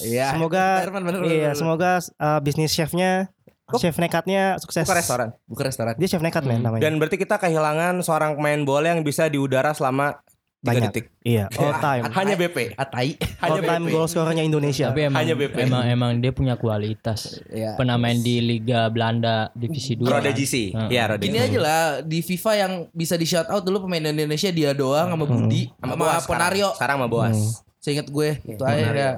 [0.00, 0.26] Iya.
[0.32, 1.56] Semoga bener, bener, iya, bener.
[1.56, 3.28] semoga uh, bisnis chefnya
[3.76, 4.88] chef nekatnya sukses.
[4.88, 5.28] Buka restoran.
[5.44, 5.92] buka restoran.
[6.00, 6.80] Dia chef nekat men namanya.
[6.80, 10.27] Dan berarti kita kehilangan seorang pemain bola yang bisa di udara selama 3
[10.58, 10.90] Banyak.
[10.90, 11.04] detik.
[11.22, 12.02] Iya, all time.
[12.10, 12.74] Hanya BP.
[12.74, 13.14] Atai.
[13.38, 13.92] all Hanya time BP.
[13.94, 14.90] goal scorernya Indonesia.
[14.90, 15.54] Tapi emang, Hanya BP.
[15.62, 17.38] emang emang dia punya kualitas.
[17.46, 17.78] ya.
[17.78, 20.02] Pernah main di Liga Belanda divisi 2.
[20.02, 20.54] Roda GC.
[20.74, 20.88] Heeh.
[20.90, 24.50] Iya, Roda Gini aja lah di FIFA yang bisa di shout out dulu pemain Indonesia
[24.50, 26.68] dia doang sama Budi Sama sama Boas Ponario.
[26.74, 27.36] Sekarang, sama Boas.
[27.38, 27.50] Hmm.
[27.78, 29.10] Seingat gue itu aja ya, ya.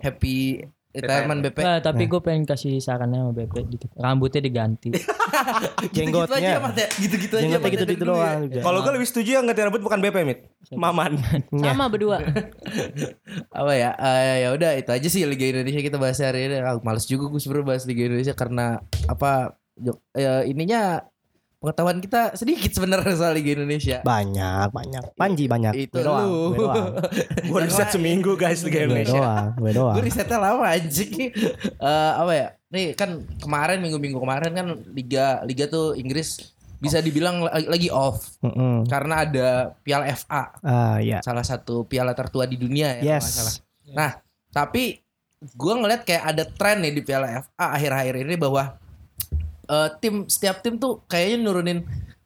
[0.00, 1.58] Happy retirement BP.
[1.60, 3.90] Nah, tapi gue pengen kasih sarannya sama BP dikit.
[3.94, 4.88] Rambutnya diganti.
[4.98, 6.52] Gitu-gitu aja Jenggotnya.
[6.60, 6.88] Mat, ya.
[6.96, 7.42] Gitu-gitu aja.
[7.44, 8.10] Jenggotnya gitu gitu ya.
[8.10, 8.60] doang juga.
[8.64, 10.38] Kalau gue lebih setuju yang ganti rambut bukan BP, Mit.
[10.72, 11.12] Maman.
[11.64, 12.18] Sama berdua.
[13.60, 16.78] apa ya eh, ya udah itu aja sih Liga Indonesia kita bahas hari ini ah,
[16.80, 21.06] males juga gue sebenernya bahas Liga Indonesia karena apa Jok- ya, ininya
[21.58, 25.02] pengetahuan kita sedikit sebenarnya soal Liga Indonesia Banyak, banyak.
[25.12, 25.72] Panji banyak.
[25.76, 26.86] itu Gue doang, lu gue doang.
[27.48, 29.18] Gue riset seminggu guys Liga Gue Indonesia.
[29.18, 29.94] doang, gue doang.
[29.94, 31.12] gue risetnya lama anjing
[31.74, 36.36] Eh, apa ya nih kan kemarin minggu-minggu kemarin kan liga liga tuh Inggris
[36.76, 38.86] bisa dibilang la- lagi off Mm-mm.
[38.86, 41.18] karena ada Piala FA Ah, ya.
[41.18, 43.54] salah satu piala tertua di dunia ya kalau nggak salah.
[43.82, 43.90] Yes.
[43.90, 44.10] Nah,
[44.48, 45.00] tapi
[45.40, 48.78] gue ngeliat kayak ada tren nih di Piala FA akhir-akhir ini bahwa
[49.68, 51.80] eh, tim setiap tim tuh kayaknya nurunin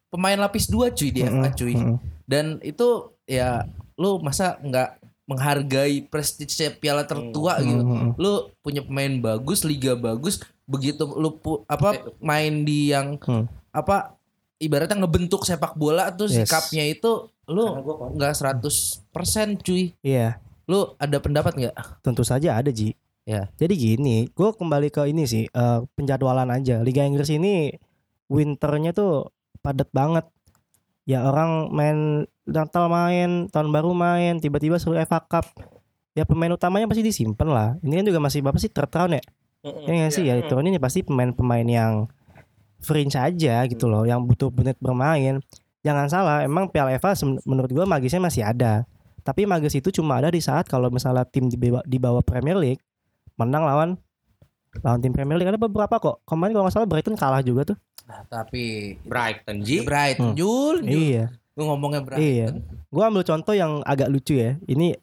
[0.09, 1.75] pemain lapis dua cuy di FA Mm-mm, cuy.
[1.75, 1.97] mm-mm.
[2.25, 2.89] Dan itu
[3.25, 7.81] ya lu masa nggak menghargai prestige piala tertua gitu.
[7.81, 8.15] Mm-mm.
[8.15, 13.47] Lu punya pemain bagus, liga bagus, begitu lu pu- apa main di yang Hmm.
[13.71, 14.15] apa
[14.57, 16.47] ibaratnya ngebentuk sepak bola tuh Yes.
[16.47, 17.11] sikapnya itu
[17.45, 17.65] lu
[18.13, 19.03] nggak 100%
[19.59, 19.95] cuy.
[20.01, 21.75] Iya, Lu ada pendapat nggak?
[22.01, 22.95] tentu saja ada Ji.
[23.23, 23.51] Ya.
[23.55, 26.83] Jadi gini, gue kembali ke ini sih, eh, penjadwalan aja.
[26.83, 27.71] Liga Inggris ini
[28.27, 29.31] winternya tuh
[29.63, 30.27] padat banget.
[31.07, 35.47] Ya orang main Natal main, tahun baru main, tiba-tiba suruh FA Cup.
[36.19, 37.69] Ya pemain utamanya pasti disimpan lah.
[37.87, 39.23] Ini kan juga masih berapa sih third round ya?
[39.63, 42.11] Ya nggak sih ya itu ini pasti pemain-pemain yang
[42.83, 45.39] fringe aja gitu loh, yang butuh menit bermain.
[45.87, 47.15] Jangan salah, emang Piala FA
[47.47, 48.83] menurut gua magisnya masih ada.
[49.23, 52.59] Tapi magis itu cuma ada di saat kalau misalnya tim di bawah, di bawah Premier
[52.59, 52.83] League
[53.35, 53.91] menang lawan
[54.79, 56.25] lawan tim Premier League ada beberapa kok.
[56.25, 57.77] Kemarin kalau nggak salah Brighton kalah juga tuh.
[58.03, 59.83] Nah, tapi Brighton Ji.
[59.83, 60.35] Brighton Hmm.
[60.35, 60.91] Jul, Jul.
[60.91, 61.25] Iya.
[61.53, 62.25] Lu ngomongnya Brighton.
[62.25, 62.47] Iya.
[62.89, 64.57] Gua ambil contoh yang agak lucu ya.
[64.63, 64.97] Ini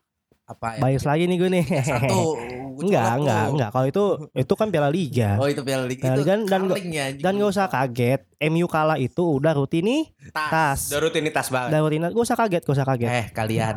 [0.43, 0.81] Apa ya?
[0.83, 1.65] bias lagi nih gue nih.
[1.85, 2.33] Satu.
[2.79, 3.69] enggak, enggak, enggak.
[3.69, 5.35] Kalau itu itu kan Piala Liga.
[5.35, 7.05] Oh itu Piala Liga Piala itu Liga dan- kaleng ya.
[7.13, 10.87] Dan gak usah kaget, MU kalah itu udah rutini tas.
[10.87, 11.69] Udah rutinitas banget.
[11.69, 13.09] Dan rutinitas, gak usah kaget, gak usah kaget.
[13.11, 13.75] Eh kalian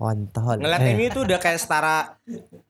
[0.00, 0.56] kontol.
[0.56, 0.92] Ngeliat Eh.
[0.96, 2.16] ini tuh udah kayak setara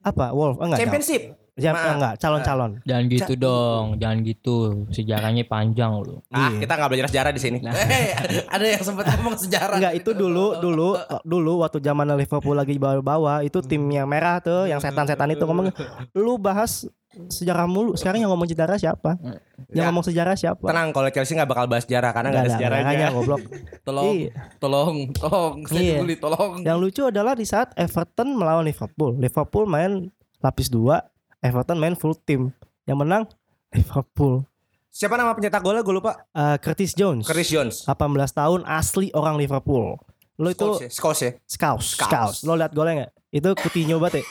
[0.03, 0.35] Apa?
[0.35, 0.59] Wolf?
[0.59, 0.83] Enggak.
[0.83, 1.39] championship.
[1.61, 1.95] Siapa Maaf.
[1.95, 2.71] enggak calon-calon.
[2.89, 4.57] Jangan gitu dong, jangan gitu.
[4.89, 6.25] Sejarahnya panjang loh.
[6.33, 7.59] Ah, kita nggak belajar sejarah di sini.
[7.69, 8.17] Eh,
[8.49, 9.77] ada yang sempat ngomong sejarah.
[9.77, 14.67] Enggak itu dulu dulu dulu waktu zaman Liverpool lagi bawa-bawa itu tim yang merah tuh
[14.67, 15.69] yang setan-setan itu ngomong
[16.17, 17.99] lu bahas sejarah mulu.
[17.99, 19.19] Sekarang yang ngomong sejarah siapa?
[19.69, 19.87] Yang Ya.
[19.91, 20.63] ngomong sejarah siapa?
[20.63, 23.07] Tenang, kalau Chelsea nggak bakal bahas sejarah karena nggak ada sejarahnya.
[23.11, 23.43] goblok.
[23.87, 24.31] Tolong, Iya.
[24.59, 25.95] tolong, tolong, saya Iya.
[25.99, 26.53] peduli, tolong.
[26.63, 29.19] Yang lucu adalah di saat Everton melawan Liverpool.
[29.19, 30.07] Liverpool main
[30.39, 31.03] lapis dua,
[31.39, 32.55] Everton main full team.
[32.87, 33.23] Yang menang
[33.71, 34.47] Liverpool.
[34.91, 35.83] Siapa nama pencetak golnya?
[35.83, 36.27] Gue lupa.
[36.31, 37.23] Eh, Curtis Jones.
[37.23, 37.87] Chris Jones.
[37.87, 39.95] 18 tahun asli orang Liverpool.
[40.35, 41.31] Lo itu Scholes ya?
[41.31, 41.33] Ya?
[41.45, 42.09] Scouse, Scouse.
[42.09, 42.39] Scouse.
[42.43, 43.13] Lo liat golnya nggak?
[43.31, 44.25] Itu Coutinho banget ya?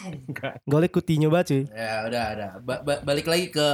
[0.63, 1.63] Golnya Coutinho banget cuy.
[1.71, 2.49] Ya udah, udah.
[2.59, 3.67] Ba- ba- balik lagi ke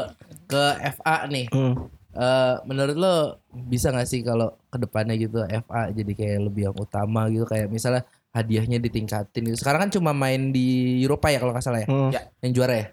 [0.45, 1.49] ke FA nih.
[1.49, 1.89] Hmm.
[2.15, 3.15] Eh, menurut lo
[3.51, 7.67] bisa gak sih kalau ke depannya gitu FA jadi kayak lebih yang utama gitu kayak
[7.67, 9.57] misalnya hadiahnya ditingkatin gitu.
[9.57, 10.67] Sekarang kan cuma main di
[11.01, 12.09] Eropa ya kalau nggak salah ya, Hmm.
[12.09, 12.21] Ya.
[12.39, 12.85] yang juara ya.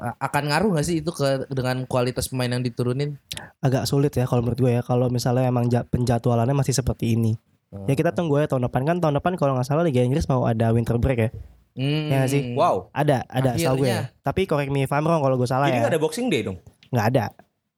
[0.00, 3.20] A- Akan ngaruh gak sih itu ke dengan kualitas pemain yang diturunin?
[3.60, 4.80] Agak sulit ya kalau menurut gue ya.
[4.80, 7.36] Kalau misalnya emang ja- penjadwalannya masih seperti ini.
[7.70, 10.42] Ya kita tunggu ya tahun depan kan tahun depan kalau nggak salah Liga Inggris mau
[10.42, 11.30] ada winter break ya.
[11.78, 12.10] Hmm.
[12.10, 12.50] Ya sih?
[12.58, 12.90] Wow.
[12.90, 13.94] Ada, ada setahu gue.
[13.94, 14.10] Akhirnya.
[14.10, 14.22] Ya.
[14.26, 15.80] Tapi correct me if I'm wrong kalau gue salah Jadi ya.
[15.86, 16.58] nggak ada Boxing Day dong?
[16.90, 17.24] Nggak ada.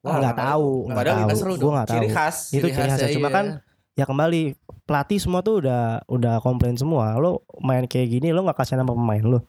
[0.03, 1.95] Wah, nggak tahu, Padahal itu seru Gue nggak tahu.
[2.01, 2.35] Ciri khas.
[2.51, 2.97] Itu Ciri khasnya.
[2.97, 3.35] khasnya, Cuma iya.
[3.37, 3.45] kan
[3.93, 4.41] ya kembali
[4.89, 7.13] pelatih semua tuh udah udah komplain semua.
[7.21, 9.45] Lo main kayak gini lo nggak kasih nama pemain lo.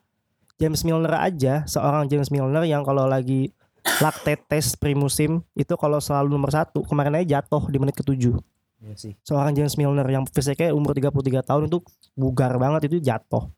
[0.60, 3.50] James Milner aja seorang James Milner yang kalau lagi
[3.98, 8.38] lactate test primusim itu kalau selalu nomor satu kemarin aja jatuh di menit ketujuh
[8.84, 9.12] Iya sih.
[9.20, 11.08] seorang James Milner yang fisiknya umur 33
[11.42, 11.80] tahun itu
[12.12, 13.48] bugar banget itu jatuh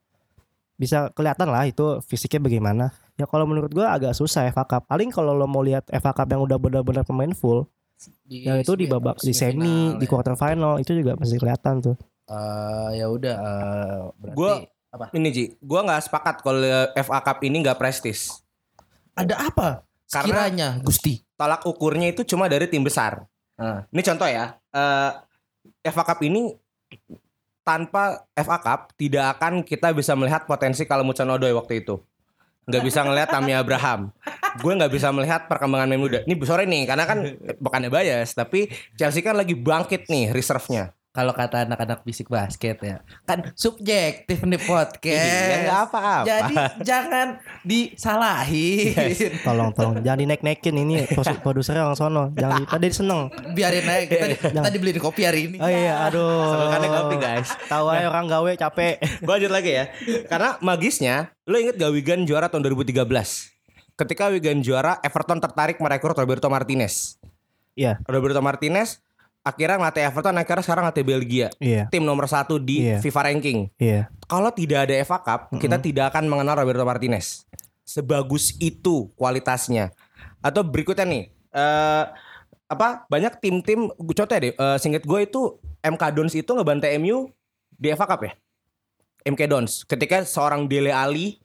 [0.72, 2.84] bisa kelihatan lah itu fisiknya bagaimana
[3.14, 6.28] ya kalau menurut gua agak susah FA Cup paling kalau lo mau lihat FA Cup
[6.28, 7.66] yang udah benar-benar pemain full
[8.22, 10.10] Di yang itu di babak di semi di ya.
[10.10, 15.06] quarter final itu juga masih kelihatan tuh Eh, ya udah eh, berarti Gua- apa?
[15.12, 16.58] Ini Ji, gue nggak sepakat kalau
[16.92, 18.42] FA Cup ini nggak prestis.
[19.12, 19.86] Ada apa?
[20.06, 21.22] Karena- Sekiranya Gusti.
[21.32, 23.22] Tolak ukurnya itu cuma dari tim besar.
[23.54, 23.86] Ah.
[23.88, 24.58] Ini contoh ya.
[24.76, 25.10] Eh,
[25.88, 26.52] FA Cup ini
[27.66, 31.98] tanpa FA Cup tidak akan kita bisa melihat potensi kalau Mucan Odoi waktu itu.
[32.66, 34.10] Nggak bisa ngelihat Tammy Abraham.
[34.58, 36.18] Gue nggak bisa melihat perkembangan main muda.
[36.26, 37.18] Ini sorry nih, karena kan
[37.64, 40.94] bukannya bias, tapi Chelsea kan lagi bangkit nih reserve-nya.
[41.16, 45.64] Kalau kata anak-anak fisik basket ya, kan subjektif nih podcast.
[45.64, 46.28] Iya, apa-apa.
[46.28, 49.32] Jadi jangan disalahin.
[49.40, 51.08] tolong tolong jangan dinaik-naikin ini
[51.40, 53.20] produsernya orang sono jangan di, tadi seneng
[53.56, 55.56] Biarin aja kita kita dibeliin kopi hari ini.
[55.56, 57.48] oh iya aduh Selokannya kopi, guys.
[57.66, 59.84] tahu aja orang gawe capek Gue lanjut lagi ya.
[60.28, 63.06] Karena magisnya, lo inget gak Wigan juara tahun 2013?
[63.96, 67.16] Ketika Wigan juara, Everton tertarik merekrut Roberto Martinez.
[67.72, 69.00] iya Roberto Martinez
[69.46, 71.48] akhirnya ngelatih Everton, akhirnya sekarang ngelatih Belgia.
[71.56, 72.98] iya Tim nomor satu di Iya.
[72.98, 73.70] FIFA ranking.
[73.78, 77.46] iya Kalau tidak ada FA Cup, kita tidak akan mengenal Roberto Martinez.
[77.80, 79.94] Sebagus itu kualitasnya.
[80.42, 82.04] Atau berikutnya nih, eh
[82.66, 85.40] apa banyak tim-tim, contoh deh, eh, singkat gue itu
[85.80, 87.30] MK Dons itu ngebantai MU
[87.70, 88.34] di FA Cup ya.
[89.24, 91.38] MK Dons ketika seorang Dele Ali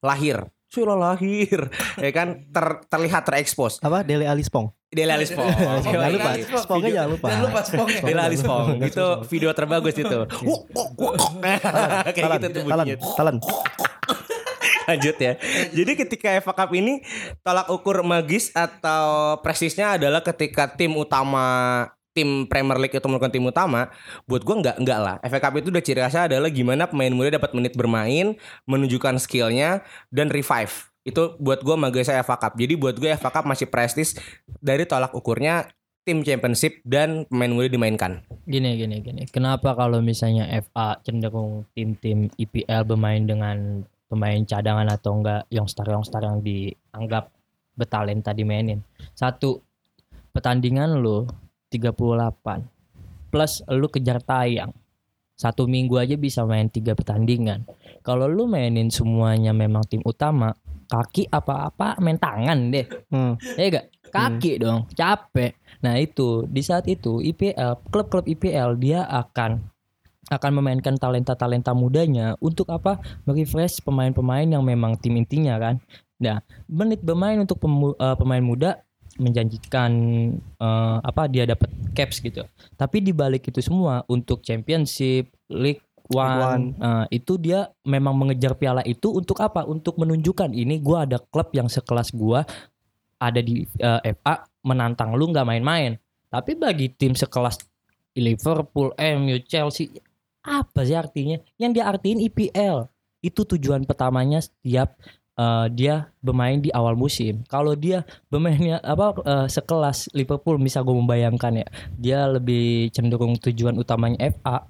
[0.00, 0.48] lahir.
[0.66, 1.70] Sudah lahir,
[2.02, 3.78] ya kan ter- terlihat terekspos.
[3.78, 5.50] apa Dele Alispong Dele Ali Spong.
[5.82, 6.30] jangan lupa
[6.62, 8.00] Spongnya jangan lupa Jangan lupa spongnya.
[8.06, 8.66] Dele Ali Spong.
[8.78, 8.86] Spong.
[8.86, 10.18] Itu video terbagus itu.
[12.14, 12.96] Kayak gitu tuh bunyinya.
[13.18, 13.36] talan.
[14.84, 15.32] Lanjut ya.
[15.72, 17.00] Jadi ketika FA Cup ini
[17.40, 23.42] tolak ukur magis atau prestisnya adalah ketika tim utama tim Premier League itu melakukan tim
[23.42, 23.90] utama,
[24.30, 25.16] buat gua nggak nggak lah.
[25.26, 28.38] FA Cup itu udah ciri khasnya adalah gimana pemain muda dapat menit bermain,
[28.70, 29.82] menunjukkan skillnya
[30.14, 30.93] dan revive.
[31.04, 32.56] Itu buat gua magisnya FA Cup.
[32.56, 34.16] Jadi buat gue FA Cup masih prestis
[34.58, 35.68] dari tolak ukurnya
[36.04, 38.24] tim championship dan pemain muda dimainkan.
[38.44, 39.22] Gini gini gini.
[39.28, 45.88] Kenapa kalau misalnya FA cenderung tim-tim IPL bermain dengan pemain cadangan atau enggak yang star
[45.88, 47.32] yang star yang dianggap
[47.74, 48.84] bertalenta dimainin.
[49.16, 49.64] Satu
[50.30, 51.26] pertandingan lu
[51.72, 54.70] 38 plus lu kejar tayang.
[55.34, 57.66] Satu minggu aja bisa main tiga pertandingan.
[58.06, 60.54] Kalau lu mainin semuanya memang tim utama,
[60.86, 62.86] kaki apa-apa main tangan deh.
[63.12, 63.36] Hmm.
[63.56, 63.86] Ya gak?
[64.14, 65.58] Kaki dong, capek.
[65.82, 69.58] Nah itu di saat itu IPL klub-klub IPL dia akan
[70.32, 72.96] akan memainkan talenta-talenta mudanya untuk apa?
[73.28, 75.82] Merefresh pemain-pemain yang memang tim intinya kan.
[76.16, 78.80] Nah menit bermain untuk pemu- eh, pemain muda
[79.20, 79.92] menjanjikan
[80.38, 82.42] eh, apa dia dapat caps gitu.
[82.74, 88.84] Tapi di balik itu semua untuk championship, league One, eh, itu dia memang mengejar piala
[88.84, 89.64] itu untuk apa?
[89.64, 92.44] Untuk menunjukkan ini gua ada klub yang sekelas gua
[93.16, 95.96] ada di eh, FA menantang lu nggak main-main.
[96.28, 97.62] Tapi bagi tim sekelas
[98.14, 99.90] Liverpool, MU, Chelsea
[100.44, 101.40] apa sih artinya?
[101.56, 102.84] Yang dia artiin IPL.
[103.24, 105.00] Itu tujuan pertamanya setiap
[105.40, 107.40] eh, dia bermain di awal musim.
[107.48, 113.80] Kalau dia bermainnya apa eh, sekelas Liverpool, misal gue membayangkan ya, dia lebih cenderung tujuan
[113.80, 114.68] utamanya FA.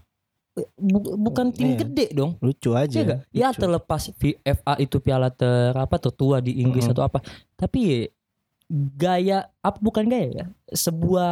[0.74, 1.78] Bu- bukan tim Iya.
[1.80, 2.38] gede dong.
[2.38, 2.92] Lucu aja.
[2.92, 3.20] Iya gak?
[3.30, 3.60] Ya Lucu.
[3.60, 6.94] terlepas V- FA itu piala ter apa tertua di Inggris Mm-mm.
[6.94, 7.18] atau apa.
[7.54, 8.06] Tapi
[8.70, 10.44] gaya apa bukan gaya ya?
[10.66, 11.30] Sebuah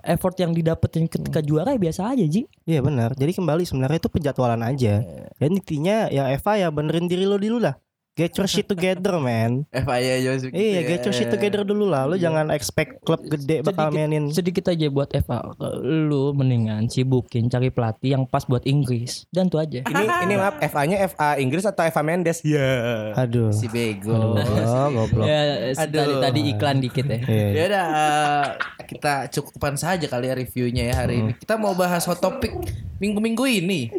[0.00, 2.46] eh, effort yang didapetin ketika juara ya biasa aja Ji.
[2.64, 3.12] Iya benar.
[3.12, 5.02] Jadi kembali sebenarnya itu penjadwalan aja.
[5.34, 7.76] Dan intinya ya Eva ya benerin diri lo dulu lah.
[8.18, 9.62] Get your shit together man.
[9.86, 12.02] FIA aja masuk Iya, gitu get your shit together dulu lah.
[12.04, 14.24] Lo jangan expect klub gede bakal Sedikit- mainin.
[14.28, 15.54] Sedikit aja buat FA.
[15.78, 19.22] Lu mendingan sibukin cari pelatih yang pas buat Inggris.
[19.28, 19.86] Dan tuh aja.
[19.86, 22.42] Ini ini maaf FA-nya FA Inggris atau FA Mendes?
[22.42, 23.14] Ya.
[23.14, 23.54] Aduh.
[23.54, 24.34] Si bego.
[24.34, 25.22] Oh, goblok.
[25.22, 25.94] Ya, Aduh.
[25.94, 27.18] tadi, tadi iklan dikit ya.
[27.22, 27.46] Iya.
[27.48, 28.46] Ya udah eh,
[28.82, 31.32] kita cukupan saja kali ya reviewnya ya hari ini.
[31.38, 32.50] Kita mau bahas hot topic
[32.98, 33.94] minggu-minggu ini.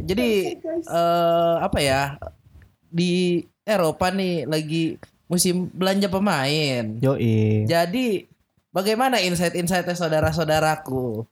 [0.00, 2.16] Jadi eh apa ya
[2.90, 4.98] di Eropa nih lagi
[5.30, 6.98] musim belanja pemain.
[6.98, 7.64] Yoi.
[7.70, 8.26] Jadi
[8.74, 11.22] bagaimana insight-insightnya saudara-saudaraku?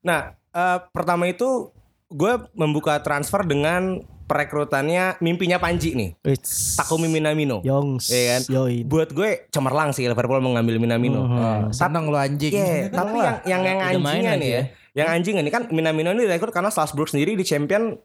[0.00, 1.68] Nah, eh, pertama itu
[2.08, 4.00] gue membuka transfer dengan
[4.32, 6.10] perekrutannya mimpinya Panji nih.
[6.24, 7.60] It's Takumi Minamino.
[7.60, 8.08] Yongs.
[8.08, 8.42] Iya kan?
[8.48, 8.88] Yoi.
[8.88, 11.20] Buat gue cemerlang sih Liverpool mengambil Minamino.
[11.28, 12.56] Oh, senang lo anjing.
[12.56, 14.62] Iya, tapi yang yang yang anjingnya nih ya.
[14.92, 17.96] Yang anjingnya nih kan Minamino ini direkrut karena Salzburg sendiri di champion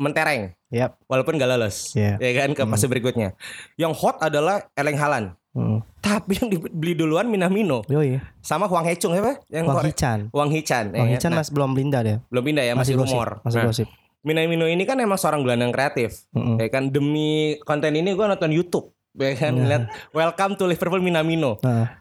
[0.00, 0.96] mentereng Yap.
[1.04, 1.92] walaupun gak lolos.
[1.92, 2.16] Iya.
[2.16, 3.36] Ya kan ke fase berikutnya.
[3.76, 5.26] Yang hot adalah Erling Haaland.
[5.50, 5.82] Hmm.
[5.98, 8.16] Tapi yang dibeli duluan Minamino Yoi.
[8.40, 9.42] sama Hwang Hechung siapa?
[9.46, 10.18] Yang Korea- Hichan.
[10.30, 10.84] Wang Hichan.
[10.88, 11.14] ya Wang kan?
[11.14, 12.16] Hichan Nah, masih belum pindah deh.
[12.24, 13.12] belum pindah ya, masih, gosip.
[13.12, 13.28] rumor.
[13.42, 13.88] Masih Nah, gosip.
[14.20, 16.24] Minamino ini kan emang seorang gelandang kreatif.
[16.30, 16.56] Mm-mm.
[16.56, 18.88] Ya kan demi konten ini gue nonton YouTube.
[19.12, 19.66] Ya kan Nah.
[19.66, 21.58] lihat Welcome to Liverpool Minamino.
[21.60, 21.98] Nah,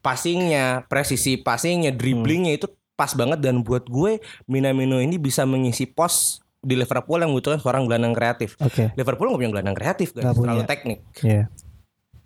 [0.00, 6.39] Passingnya, presisi passingnya, dribblingnya itu pas banget dan buat gue Minamino ini bisa mengisi pos
[6.60, 8.54] di Liverpool yang butuhkan seorang gelandang kreatif.
[8.56, 8.92] oke.
[8.92, 10.44] Liverpool nggak punya gelandang kreatif guys, Nggak punya.
[10.46, 10.98] terlalu teknik.
[11.20, 11.42] Iya.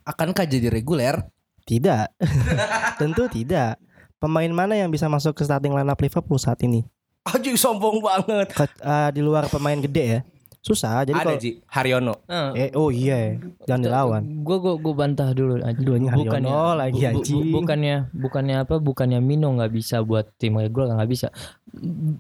[0.03, 1.17] Akankah jadi reguler?
[1.65, 2.05] Tidak.
[3.01, 3.81] Tentu tidak.
[4.17, 6.85] Pemain mana yang bisa masuk ke starting lineup Liverpool saat ini?
[7.25, 8.53] Aji sombong banget.
[8.53, 10.21] Ke- eh, di luar pemain gede ya.
[10.65, 11.05] Susah.
[11.05, 12.15] Jadi Ada kalau Ji, Haryono.
[12.57, 13.33] eh oh iya ya.
[13.69, 14.23] Jangan dilawan.
[14.41, 15.61] Gue gue gue bantah dulu.
[15.61, 17.53] Aduh, ini Haryono lagi, anjing.
[17.53, 18.81] bukannya bukannya apa?
[18.81, 21.29] Bukannya Mino nggak bisa buat tim reguler nggak bisa.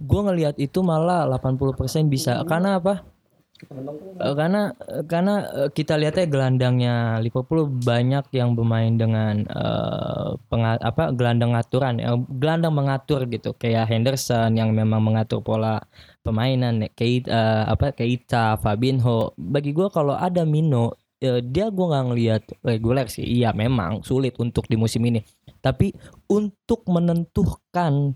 [0.04, 2.44] Gue ngelihat itu malah 80% bisa.
[2.44, 3.13] Karena apa?
[3.62, 4.74] Eh, karena
[5.06, 12.02] karena eh, kita lihatnya gelandangnya Liverpool banyak yang bermain dengan eh, penga- apa gelandang aturan
[12.02, 13.54] ya gelandang mengatur gitu.
[13.54, 15.78] Kayak Henderson yang memang mengatur pola
[16.26, 19.32] permainan Keita eh, apa Keita Fabinho.
[19.38, 23.24] Bagi gua kalau ada Mino eh, dia gua nggak ngelihat reguler sih.
[23.24, 25.22] Iya memang sulit untuk di musim ini.
[25.62, 25.94] Tapi
[26.28, 28.12] untuk menentukan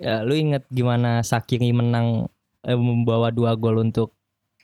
[0.00, 2.26] ya, lu inget gimana Sakiri menang
[2.66, 4.16] eh, membawa dua gol untuk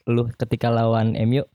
[0.09, 1.45] lu ketika lawan MU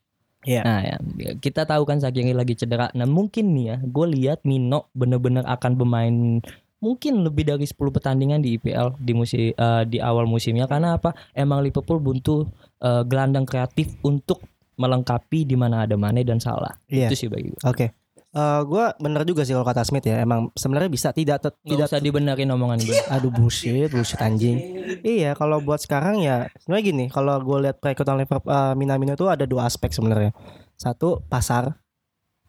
[0.45, 0.61] Iya.
[0.61, 0.97] Nah ya,
[1.41, 2.93] kita tahu kan Sakiri lagi cedera.
[2.93, 6.45] Nah mungkin nih ya, gue lihat Mino bener-bener akan bermain
[6.85, 11.17] mungkin lebih dari 10 pertandingan di IPL di musim eh, di awal musimnya karena apa?
[11.33, 12.45] Emang Liverpool butuh
[12.85, 14.45] eh, gelandang kreatif untuk
[14.77, 16.77] melengkapi di mana ada Mane dan Salah.
[16.93, 17.09] Iya.
[17.09, 17.63] Itu sih bagi gue.
[17.65, 18.04] Oke.
[18.35, 20.19] Eh gua bener juga sih kalau kata Smith ya.
[20.19, 22.99] Emang sebenarnya bisa tidak tet- Tidak tidak usah dibenerin omongan gue.
[23.15, 24.59] Aduh bullshit, bullshit anjing.
[25.07, 29.31] Iya, kalau buat sekarang ya sebenarnya gini, kalau gue lihat perekrutan Liverpool eh, Minamino itu
[29.31, 30.35] ada dua aspek sebenarnya.
[30.75, 31.79] Satu pasar,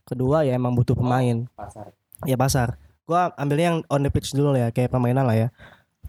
[0.09, 1.45] kedua ya emang butuh pemain.
[1.53, 1.93] Pasar.
[2.25, 2.81] Ya pasar.
[3.05, 5.47] Gua ambilnya yang on the pitch dulu ya, kayak permainan lah ya.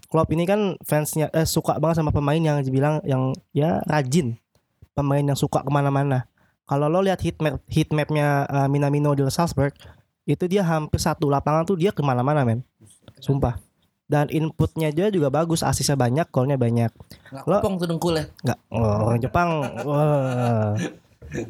[0.09, 4.41] Klopp ini kan fansnya eh, suka banget sama pemain yang dibilang yang ya rajin,
[4.97, 6.25] pemain yang suka ke mana-mana.
[6.67, 9.71] Kalau lo lihat heat map heat mapnya eh, Minamino di Salzburg,
[10.27, 12.67] itu dia hampir satu lapangan tuh dia ke mana-mana men,
[13.23, 13.63] sumpah.
[14.07, 16.91] Dan inputnya dia juga bagus, asisnya banyak, golnya banyak.
[17.31, 18.31] Nggak Lo- kopong tuh dengkulnya.
[18.43, 19.51] Enggak, oh, orang Jepang.
[19.83, 20.75] Wah.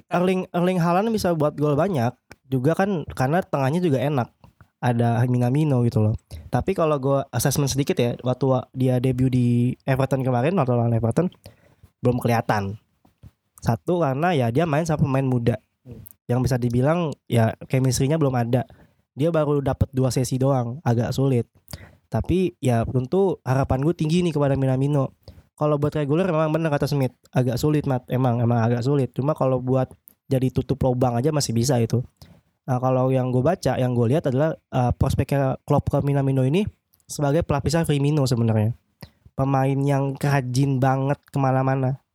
[0.08, 2.16] Erling Erling Haaland bisa buat gol banyak
[2.48, 4.28] juga kan karena tengahnya juga enak.
[4.80, 6.14] Ada Minamino gitu loh.
[6.52, 11.32] Tapi kalau gue assessment sedikit ya, waktu dia debut di Everton kemarin waktu lawan Everton
[12.04, 12.76] belum kelihatan.
[13.66, 15.58] Satu karena ya dia main sama pemain muda.
[16.30, 18.62] Yang bisa dibilang ya chemistry-nya belum ada.
[19.18, 21.50] Dia baru dapat dua sesi doang, agak sulit.
[22.06, 25.18] Tapi ya tentu harapan gue tinggi nih kepada Minamino.
[25.58, 28.06] Kalau buat reguler memang benar kata Smith agak sulit mat.
[28.06, 29.10] Emang emang agak sulit.
[29.10, 29.90] Cuma kalau buat
[30.30, 32.06] jadi tutup lubang aja masih bisa itu.
[32.70, 36.62] Nah kalau yang gue baca yang gue lihat adalah uh, prospeknya Klopp ke Minamino ini
[37.10, 38.78] sebagai pelapisan Firmino sebenarnya.
[39.34, 42.05] Pemain yang rajin banget ke mana-mana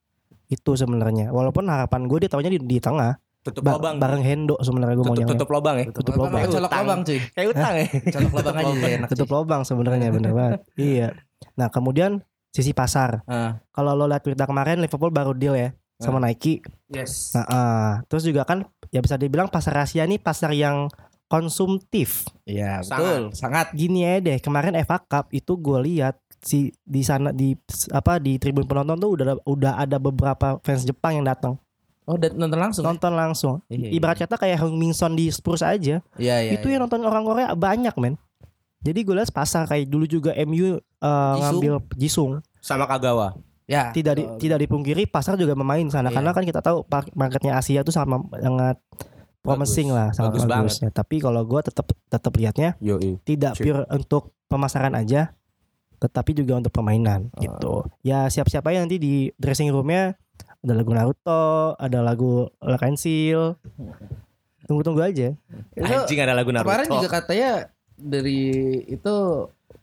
[0.52, 3.98] itu sebenarnya walaupun harapan gue dia taunya di, di tengah Tutup ba- lubang.
[3.98, 5.86] bareng Hendo sebenarnya gue mau Tutup, tutup lubang ya.
[5.90, 6.42] Tutup lubang.
[6.44, 6.82] Colok Utang.
[6.86, 7.20] lubang cuy.
[7.32, 7.86] Kayak utang ya.
[8.14, 9.08] Colok lubang aja jadi enak.
[9.10, 9.34] tutup cuy.
[9.34, 10.60] lubang sebenarnya bener banget
[10.92, 11.08] iya
[11.52, 13.58] nah kemudian sisi pasar Ah.
[13.72, 16.66] kalau lo lihat berita kemarin Liverpool baru deal ya sama Nike.
[16.88, 17.32] Yes.
[17.32, 17.94] Nah, ah.
[18.06, 20.90] terus juga kan ya bisa dibilang pasar Asia nih pasar yang
[21.32, 22.30] konsumtif.
[22.44, 23.02] Iya, Sangat.
[23.02, 23.22] betul.
[23.32, 23.68] Sangat.
[23.72, 27.54] Gini aja deh, kemarin FA Cup itu gue lihat si di sana di
[27.90, 31.56] apa di tribun penonton tuh udah udah ada beberapa fans Jepang yang datang
[32.02, 32.82] Oh, dat- nonton langsung.
[32.84, 33.56] nonton langsung.
[33.70, 33.90] Iya, iya.
[33.94, 36.02] Ibarat kata kayak Heung Min Son di Spurs aja.
[36.18, 36.52] Iya, iya.
[36.58, 36.76] itu iya.
[36.76, 38.18] yang nonton orang Korea banyak men.
[38.82, 42.42] Jadi gue lihat pasar kayak dulu juga MU uh, ngambil Jisung.
[42.58, 43.38] Sama Kagawa.
[43.70, 43.94] Ya.
[43.94, 44.38] Tidak di, betul.
[44.42, 46.20] tidak dipungkiri pasar juga bermain sana Iya.
[46.20, 48.82] karena kan kita tahu marketnya Asia tuh sama sangat
[49.46, 49.98] promising Bagus.
[50.02, 50.90] lah, sangat Bagus bagus, ya.
[50.92, 53.22] Tapi kalau gue tetap tetap lihatnya Yoi.
[53.24, 55.32] tidak pure untuk pemasaran aja,
[56.02, 57.40] tetapi juga untuk permainan Oh.
[57.40, 57.74] gitu.
[58.02, 60.18] Ya siap-siap aja nanti di dressing roomnya
[60.60, 63.54] ada lagu Naruto, ada lagu Lakensil.
[64.66, 65.34] Tunggu-tunggu aja.
[65.74, 66.70] Itu Anjing ada lagu Naruto.
[66.70, 67.52] Kemarin juga katanya
[67.94, 68.42] dari
[68.88, 69.14] itu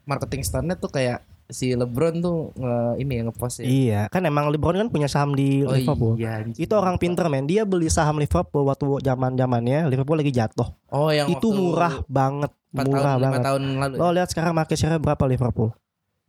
[0.03, 3.65] marketing stand tuh kayak si LeBron tuh nge, ini ya ngepost ya.
[3.65, 6.13] Iya, kan emang LeBron kan punya saham di Oh Liverpool.
[6.15, 6.45] iya.
[6.45, 6.61] anjing.
[6.61, 7.43] Itu orang pinter men.
[7.43, 10.69] Dia beli saham Liverpool waktu zaman zamannya Liverpool lagi jatuh.
[10.89, 13.39] Oh yang itu murah banget, murah tahun, banget.
[13.43, 13.93] tahun lalu.
[13.93, 13.99] ya?
[13.99, 15.73] Lo lihat sekarang market share berapa Liverpool?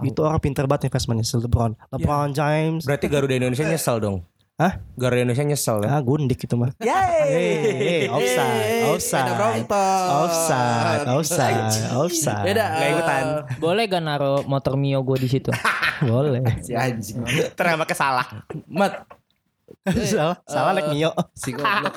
[0.04, 1.76] Itu orang pinter banget investmentnya si LeBron.
[1.92, 2.82] LeBron James.
[2.84, 4.16] Berarti Garuda Indonesia nyesel dong.
[4.60, 4.76] Hah?
[4.92, 5.88] Garuda Indonesia nyesel ya.
[5.88, 6.76] Ah, gundik itu mah.
[6.76, 9.32] Hey, offside, offside,
[10.12, 12.44] offside, offside, offside.
[12.44, 12.64] Beda.
[12.84, 13.24] Eh, ikutan.
[13.56, 15.48] Boleh gak naro motor Mio gue di situ?
[16.12, 16.44] Boleh.
[16.60, 17.24] Si anjing.
[17.56, 18.26] Ternyata pakai salah.
[18.68, 19.08] Mat,
[20.12, 21.16] salah, salah like Mio.
[21.32, 21.96] si goblok.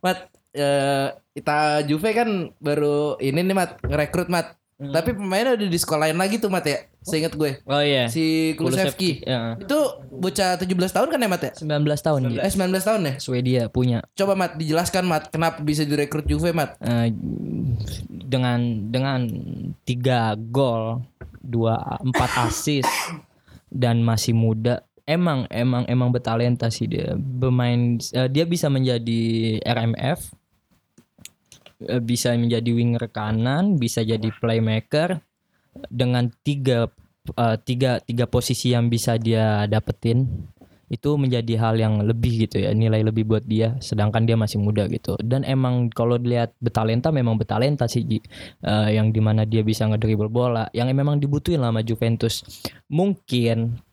[0.00, 0.18] Mat,
[0.56, 4.56] eh kita Juve kan baru ini nih Mat, ngerekrut Mat.
[4.78, 4.94] Hmm.
[4.94, 6.86] Tapi pemainnya udah di sekolahin lagi tuh Mat ya.
[7.02, 7.58] Seingat gue.
[7.66, 8.06] Oh iya.
[8.06, 9.26] Si Kulusevski.
[9.26, 9.58] Ya.
[9.58, 9.74] Itu
[10.06, 11.52] bocah 17 tahun kan ya Mat ya?
[11.58, 12.46] 19 tahun dia.
[12.46, 13.14] Eh 19 tahun ya?
[13.18, 16.78] Swedia punya Coba Mat dijelaskan Mat kenapa bisa direkrut Juve Mat?
[16.78, 17.10] eh,
[18.06, 19.26] dengan dengan
[19.82, 21.02] tiga gol,
[21.42, 22.90] dua empat assist
[23.74, 24.86] dan masih muda.
[25.08, 27.18] Emang emang emang bertalenta sih dia.
[27.18, 30.37] Bermain eh, dia bisa menjadi RMF
[31.78, 35.22] bisa menjadi winger kanan, bisa jadi playmaker
[35.86, 36.90] dengan tiga
[37.38, 40.26] eh, tiga tiga posisi yang bisa dia dapetin.
[40.88, 44.88] Itu menjadi hal yang lebih gitu ya nilai lebih buat dia sedangkan dia masih muda
[44.88, 45.20] gitu.
[45.20, 48.18] Dan emang kalau dilihat bertalenta memang bertalenta sih Ji.
[48.64, 52.40] Eh, yang di mana dia bisa ngedribble bola yang memang dibutuhin lah sama Juventus.
[52.88, 53.87] Mungkin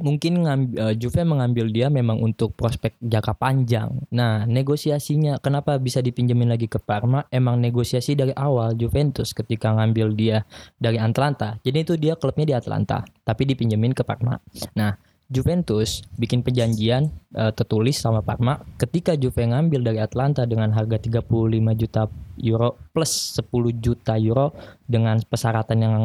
[0.00, 3.88] mungkin ngam- eh, Juve mengambil dia memang untuk prospek jangka panjang.
[4.12, 7.24] Nah, negosiasinya kenapa bisa dipinjemin lagi ke Parma?
[7.30, 10.42] Emang negosiasi dari awal Juventus ketika ngambil dia
[10.80, 11.60] dari Atlanta.
[11.62, 14.36] Jadi itu dia klubnya di Atlanta, tapi dipinjemin ke Parma.
[14.74, 14.96] Nah,
[15.30, 17.06] Juventus bikin perjanjian
[17.38, 21.22] eh, tertulis sama Parma ketika Juve ngambil dari Atlanta dengan harga 35
[21.78, 22.10] juta
[22.42, 24.52] euro plus 10 juta euro
[24.84, 25.96] dengan persyaratan yang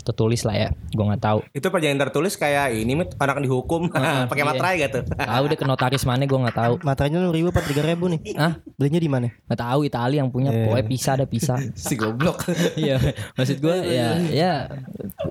[0.00, 0.68] tertulis lah ya.
[0.88, 1.38] Gue nggak tahu.
[1.52, 3.92] Itu perjanjian tertulis kayak ini mit orang dihukum
[4.30, 4.48] pakai iya.
[4.48, 5.00] materai gitu.
[5.04, 6.74] Tahu deh ke notaris mana gue nggak tahu.
[6.80, 8.20] Materainya enam ribu apa tiga ribu nih?
[8.34, 8.56] Hah?
[8.80, 9.28] Belinya di mana?
[9.28, 10.64] Nggak tahu Italia yang punya Eh.
[10.68, 11.58] pokoknya pisah ada pisah.
[11.76, 12.44] Si goblok.
[12.82, 12.96] Iya,
[13.36, 14.52] maksud gue ya ya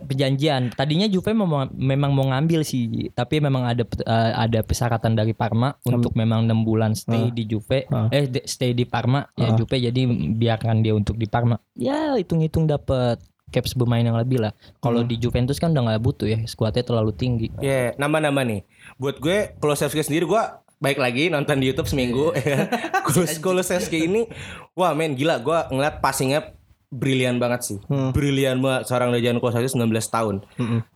[0.06, 0.72] perjanjian.
[0.74, 5.74] Tadinya Juve memang, memang mau ngambil sih, tapi memang ada eh, ada persyaratan dari Parma
[5.84, 8.08] untuk memang enam bulan stay di Juve, Ah.
[8.14, 9.56] eh stay di Parma ya Ah.
[9.58, 10.02] Juve jadi
[10.42, 11.62] biarkan dia untuk di Parma.
[11.78, 13.22] Ya hitung-hitung dapat
[13.54, 14.56] caps bermain yang lebih lah.
[14.82, 17.48] Kalau di Juventus kan udah nggak butuh ya, skuadnya terlalu tinggi.
[17.60, 18.62] Ya, nambah-nambah nih.
[18.98, 20.44] Buat gue Kulusevski sendiri gue
[20.82, 22.34] baik lagi nonton di YouTube seminggu.
[23.06, 24.26] Kulus Kulusevski ini
[24.74, 26.58] wah men gila gue ngeliat passingnya
[26.92, 27.78] brilian banget sih.
[28.12, 30.36] Brilian banget seorang Dejan Kulusevski 19 tahun.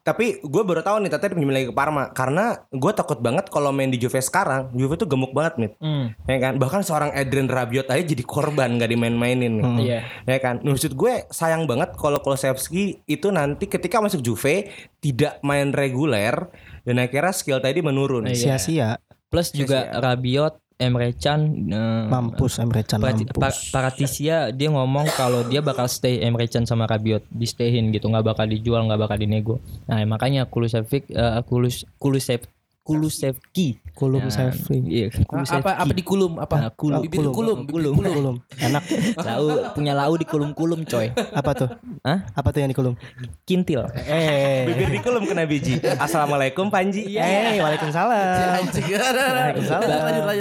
[0.04, 3.72] Tapi gue baru tahu nih ternyata pinjam lagi ke Parma karena gue takut banget kalau
[3.72, 5.74] main di Juve sekarang, Juve tuh gemuk banget, Mit.
[5.80, 6.12] Hmm.
[6.28, 6.60] Ya kan?
[6.60, 9.66] Bahkan seorang Adrian Rabiot aja jadi korban gak dimain-mainin nih.
[9.88, 10.00] Iya.
[10.28, 10.60] Ya kan?
[10.68, 14.68] Maksud gue sayang banget kalau Kulusevski itu nanti ketika masuk Juve
[15.00, 16.52] tidak main reguler
[16.84, 18.28] dan akhirnya skill tadi menurun.
[18.28, 18.60] Iya.
[18.60, 18.90] Sia-sia.
[19.26, 23.40] Plus juga Rabiot, Emre Can, eh, Mampus Emre Can Parati- mampus.
[23.40, 28.06] Pa- Paratisia dia ngomong kalau dia bakal stay Emre Can sama Rabiot di stayin gitu
[28.06, 32.44] nggak bakal dijual nggak bakal dinego nah makanya Kulusevski uh, Kulus Kulusev
[32.84, 34.84] Kulusevski Kulum Nah, Sevri.
[34.84, 36.56] iya Kulusevski apa apa di kulum apa?
[36.58, 37.00] Nah, kulum.
[37.02, 38.36] Bibir kulum, bibir Kulum, kulum.
[38.54, 38.84] Enak.
[39.18, 41.70] lau punya lau di kulum-kulum coy Apa tuh?
[42.02, 42.28] Hah?
[42.30, 43.00] Apa tuh yang di kulum?
[43.42, 44.68] kintil Eh.
[44.68, 45.80] Bibir di kulum kena biji.
[45.80, 47.08] Assalamualaikum Panji.
[47.10, 48.68] Eh, waalaikumsalam.
[48.68, 49.00] Lanjut,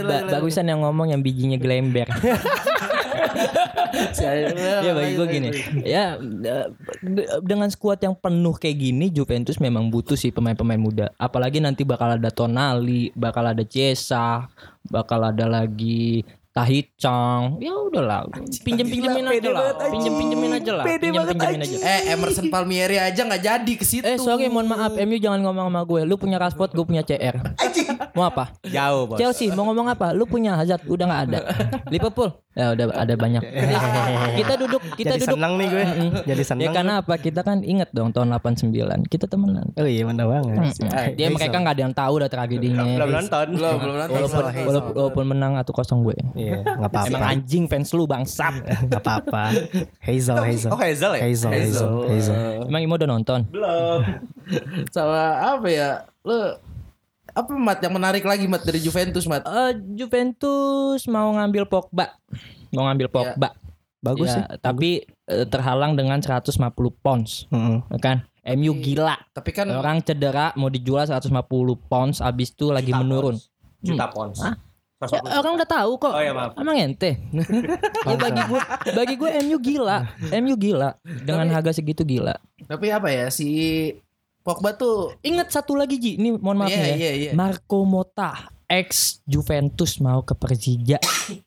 [0.03, 0.33] ba- lanjut.
[0.35, 2.11] bagusan yang ngomong yang bijinya glember
[4.85, 5.51] ya bagi gue gini.
[5.85, 6.71] ya de-
[7.43, 11.07] dengan skuad yang penuh kayak gini Juventus memang butuh sih pemain-pemain muda.
[11.17, 14.49] Apalagi nanti bakal ada Tonali bakal ada Cesa
[14.89, 16.25] bakal ada lagi
[16.55, 18.31] Tahicang ya udahlah
[18.63, 23.27] pinjem pinjemin aja lah pinjem pinjemin aja lah pinjem pinjemin aja Eh Emerson Palmieri aja
[23.27, 24.07] nggak jadi ke situ.
[24.07, 27.43] Eh sorry mohon maaf MU jangan ngomong sama gue Lu punya Rashford gue punya CR
[28.15, 28.55] Mau apa?
[28.63, 29.19] Jauh, Bos.
[29.19, 30.15] Chelsea mau ngomong apa?
[30.15, 31.39] Lu punya Hazard udah nggak ada.
[31.91, 33.43] Liverpool ya udah ada banyak.
[34.39, 35.35] kita duduk kita Jadi duduk.
[35.35, 35.85] seneng nih gue.
[36.23, 36.71] Jadi Ya seneng.
[36.71, 37.19] karena apa?
[37.19, 38.71] Kita kan inget dong tahun 89
[39.11, 39.67] kita temenan.
[39.75, 40.79] Oh iya benar banget.
[40.79, 41.19] Mm-mm.
[41.19, 42.87] Dia mereka nggak ada yang tahu udah tragedinya.
[42.95, 43.47] Belum nonton.
[43.59, 44.15] Belum nonton.
[44.15, 44.67] Walaupun, Hazel.
[44.71, 46.15] walaupun, walaupun menang atau kosong gue.
[46.45, 47.09] Iya, enggak apa-apa.
[47.09, 48.55] Emang anjing fans lu bangsat.
[48.85, 49.43] Enggak apa-apa.
[50.05, 50.71] Hazel, Hazel.
[50.71, 51.23] Oh Hazel ya?
[51.25, 52.35] Hazel, Hazel, Hazel.
[52.69, 53.41] Emang Imo udah nonton?
[53.49, 54.01] Belum.
[54.95, 56.05] Sama apa ya?
[56.23, 56.61] Lu
[57.35, 59.43] apa mat yang menarik lagi mat dari Juventus mat?
[59.43, 62.15] Eh, Juventus mau ngambil Pogba.
[62.71, 63.57] Mau ngambil Pogba.
[64.05, 64.45] Bagus Ya, sih.
[64.61, 64.91] Tapi
[65.27, 66.53] eh, terhalang dengan 150
[67.01, 67.49] pounds.
[67.49, 67.81] Heeh.
[67.99, 68.29] Kan?
[68.45, 69.17] MU gila.
[69.33, 71.33] Tapi kan Orang cedera mau dijual 150
[71.89, 73.41] pounds abis itu lagi menurun.
[73.81, 74.45] Juta pounds.
[74.45, 74.55] Hah?
[75.11, 76.13] Ya, orang udah tahu kok.
[76.13, 76.57] Oh iya, maaf.
[76.57, 77.21] Emang ente.
[78.09, 78.61] ya, bagi gue
[78.95, 79.99] bagi gue MU gila.
[80.41, 82.37] MU gila dengan harga segitu gila.
[82.65, 83.93] tapi apa ya si
[84.41, 86.97] Pogba tuh Ingat satu lagi Ji, ini mohon maaf nih ya.
[86.97, 87.31] iya, iya.
[87.37, 90.97] Marco Mota ex Juventus mau ke Persija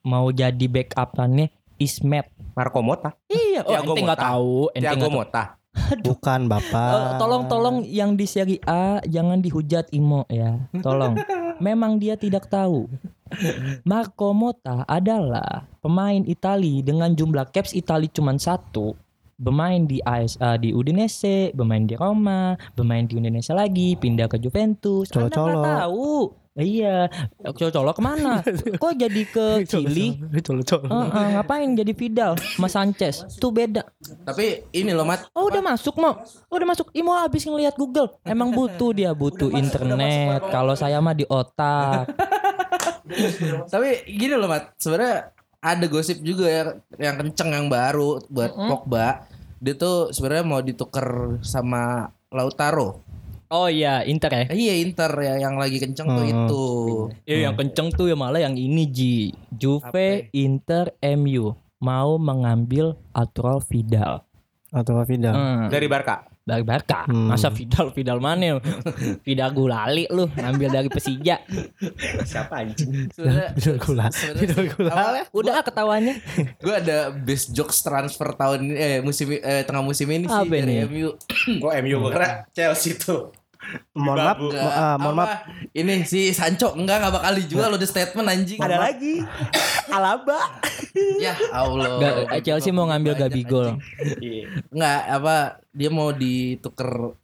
[0.05, 2.25] mau jadi backupannya Ismet.
[2.57, 3.13] Marco Mota.
[3.29, 4.29] Iya, oh, Thiago ente nggak Motta.
[4.33, 5.17] tahu, ente Tiago nggak tahu.
[5.21, 5.43] Mota.
[6.01, 6.89] Bukan Bapak.
[6.89, 10.57] Eh, tolong tolong yang di seri A jangan dihujat Imo ya.
[10.81, 11.13] Tolong.
[11.65, 12.89] Memang dia tidak tahu.
[13.89, 18.95] Marco Mota adalah pemain Itali dengan jumlah caps Itali cuma satu.
[19.37, 24.41] Bermain di AS, eh, di Udinese, bermain di Roma, bermain di Indonesia lagi, pindah ke
[24.41, 25.13] Juventus.
[25.13, 25.61] Anda nggak Colo-colo.
[25.61, 26.13] tahu.
[26.57, 27.05] Iya,
[27.53, 28.41] colo-colo ke mana?
[28.81, 30.17] Kok jadi ke Chili?
[30.41, 30.89] Colo-colo.
[30.89, 33.29] Eh, eh, ngapain jadi Vidal, Mas Sanchez?
[33.29, 33.85] Itu beda.
[34.25, 36.17] tapi ini loh mat Oh udah masuk mau,
[36.49, 36.89] oh, udah masuk.
[36.97, 38.09] Imo habis ngelihat Google.
[38.25, 40.49] Emang butuh dia butuh internet.
[40.49, 42.09] Kalau saya mah di otak.
[43.65, 46.63] tapi gini loh mat sebenarnya ada gosip juga ya
[46.97, 49.25] yang kenceng yang baru buat Pogba
[49.57, 51.07] dia tuh sebenarnya mau ditukar
[51.41, 53.07] sama Lautaro
[53.47, 54.43] Oh iya Inter ya.
[54.51, 56.33] Eh, iya Inter ya yang lagi kenceng tuh Hmm.
[56.35, 56.65] itu
[57.23, 59.31] Ya yang kenceng tuh ya malah yang ini Ji.
[59.55, 64.27] Juve, Inter, MU mau mengambil Arturo Vidal.
[64.67, 65.31] Atau Vidal.
[65.31, 65.71] Hmm.
[65.71, 66.27] Dari Barca.
[66.47, 67.03] Dari Barca.
[67.03, 67.27] Hmm.
[67.27, 68.63] Masa Vidal Vidal mana?
[69.27, 71.43] Vidal Gulali lu ngambil dari Persija.
[72.23, 73.11] Siapa anjing?
[73.59, 74.07] Vidal gula.
[74.07, 74.91] Vidal gula.
[75.35, 76.15] Udah ah ketawanya.
[76.63, 80.47] gue ada best jokes transfer tahun ini eh musim eh tengah musim ini sih Apa
[80.47, 80.87] dari nih?
[80.87, 81.09] MU
[81.59, 83.35] Kok MU gue kira Chelsea tuh.
[83.91, 85.31] Mohon maaf, mo- ah, mohon maaf.
[85.71, 88.59] Ini si Sancho enggak enggak bakal dijual udah statement anjing.
[88.59, 89.21] Ada lagi.
[89.95, 90.39] Alaba.
[91.19, 92.25] Ya Allah.
[92.27, 93.75] Gak, Chelsea mau ngambil Gabigol.
[94.69, 95.35] Enggak apa
[95.71, 97.15] dia mau ditukar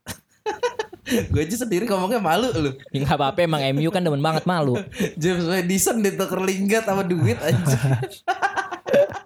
[1.34, 2.72] Gue aja sendiri ngomongnya malu lu.
[2.96, 4.80] Ya nggak apa-apa emang MU kan demen banget malu.
[5.22, 7.60] James Madison ditukar Lingard sama duit aja.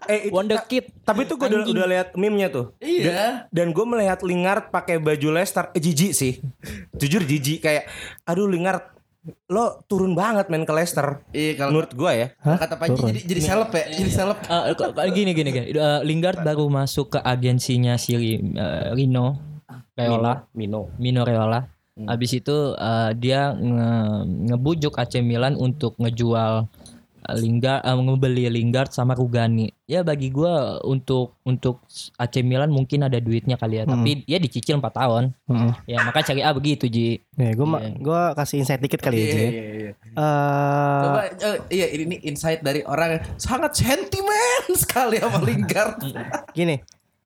[0.08, 0.84] Eh, itu- Wonderkid.
[1.02, 2.66] tapi tuh gue udah, udah lihat meme-nya tuh.
[2.80, 3.46] iya.
[3.48, 6.40] Dan gue melihat Lingard pakai baju Leicester, eh, jijik sih.
[6.94, 7.86] Jujur jijik kayak
[8.24, 8.96] aduh Lingard
[9.46, 11.20] lo turun banget main ke Leicester.
[11.30, 12.28] Iya kalau Menurut gue ya.
[12.38, 14.38] kata Panji jadi jadi seleb ya, jadi seleb.
[14.42, 15.66] Eh, kok- kok gini gini gini.
[15.70, 18.32] Eh, Lingard baru masuk ke agensinya si eh,
[18.92, 19.36] Rino
[19.94, 20.96] Reola, Mino.
[20.96, 21.68] Mino Reola.
[21.98, 26.70] Habis itu eh, dia nge- ngebujuk AC Milan untuk ngejual
[27.34, 29.68] Lingard, eh, ngebeli Lingard sama Rugani.
[29.84, 31.84] Ya bagi gua untuk untuk
[32.16, 35.24] AC Milan mungkin ada duitnya kali ya, tapi dia dicicil 4 tahun.
[35.48, 35.72] Heeh.
[35.88, 37.20] Ya maka cari A begitu Ji.
[37.34, 37.90] Nih, gue Iya.
[37.98, 39.24] gua kasih insight dikit kali ya.
[39.24, 39.40] Iya, Ji.
[39.40, 39.92] iya, iya.
[39.92, 46.00] Eh, Coba eh, iya ini insight dari orang yang sangat sentimen sekali sama Lingard.
[46.52, 46.80] gini,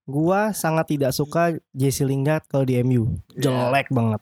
[0.03, 3.09] gua sangat tidak suka Jesse Lingard kalau di MU.
[3.33, 4.21] Jelek banget.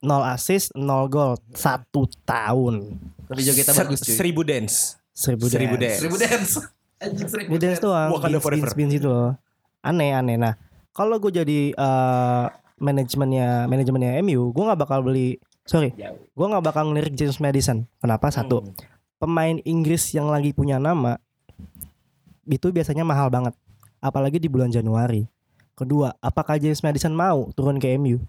[0.00, 2.96] Nol assist, nol gol, satu tahun.
[3.24, 4.16] Tapi jogetnya Ser- bagus cuy.
[4.16, 4.96] Seribu dance.
[5.22, 5.86] Seribu, Seribu dance.
[5.86, 5.98] dance.
[6.00, 6.52] Seribu dance.
[6.96, 8.08] Anjing seribu Ini dance doang.
[8.10, 8.62] Wakanda Beans, forever.
[8.64, 9.32] beans, beans itu loh.
[9.80, 10.34] Aneh, aneh.
[10.34, 10.54] Nah,
[10.90, 12.44] kalau gue jadi eh,
[12.76, 15.36] manajemennya manajemennya MU, gue nggak bakal beli.
[15.62, 17.88] Sorry, gue nggak bakal ngelirik James Madison.
[17.96, 18.28] Kenapa?
[18.28, 18.60] Satu,
[19.16, 21.16] pemain Inggris yang lagi punya nama
[22.44, 23.56] itu biasanya mahal banget,
[23.98, 25.24] apalagi di bulan Januari.
[25.72, 28.20] Kedua, apakah James Madison mau turun ke MU?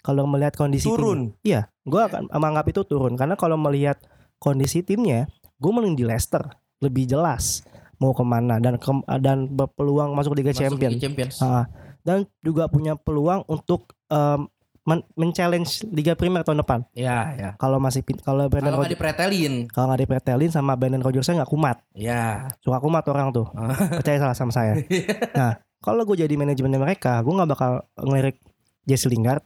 [0.00, 1.20] Kalau melihat kondisi tim- Turun.
[1.42, 4.00] iya, gue akan menganggap itu turun karena kalau melihat
[4.38, 5.28] kondisi timnya,
[5.60, 6.40] gue mending di Leicester
[6.80, 7.60] lebih jelas
[7.96, 10.94] mau ke mana dan ke- dan berpeluang masuk Liga Masuk Champions.
[10.96, 11.34] Liga Champions.
[11.38, 11.68] Ah,
[12.00, 14.48] dan juga punya peluang untuk em,
[14.82, 16.80] men- men-challenge Liga Premier tahun depan.
[16.90, 17.50] Ya, ya.
[17.54, 19.54] Kalau masih kalau Brandon Kalau nggak Rodgers dipretelin.
[19.68, 22.48] kalau nggak dipretelin sama Brandon Rodgersnya nggak kumat, Ya.
[22.58, 23.44] suka kumat orang tuh.
[23.92, 24.80] Percaya salah sama saya.
[25.36, 28.40] nah, kalau gue jadi manajemennya mereka, gue nggak bakal ngelirik
[28.82, 29.44] Jesse Lingard.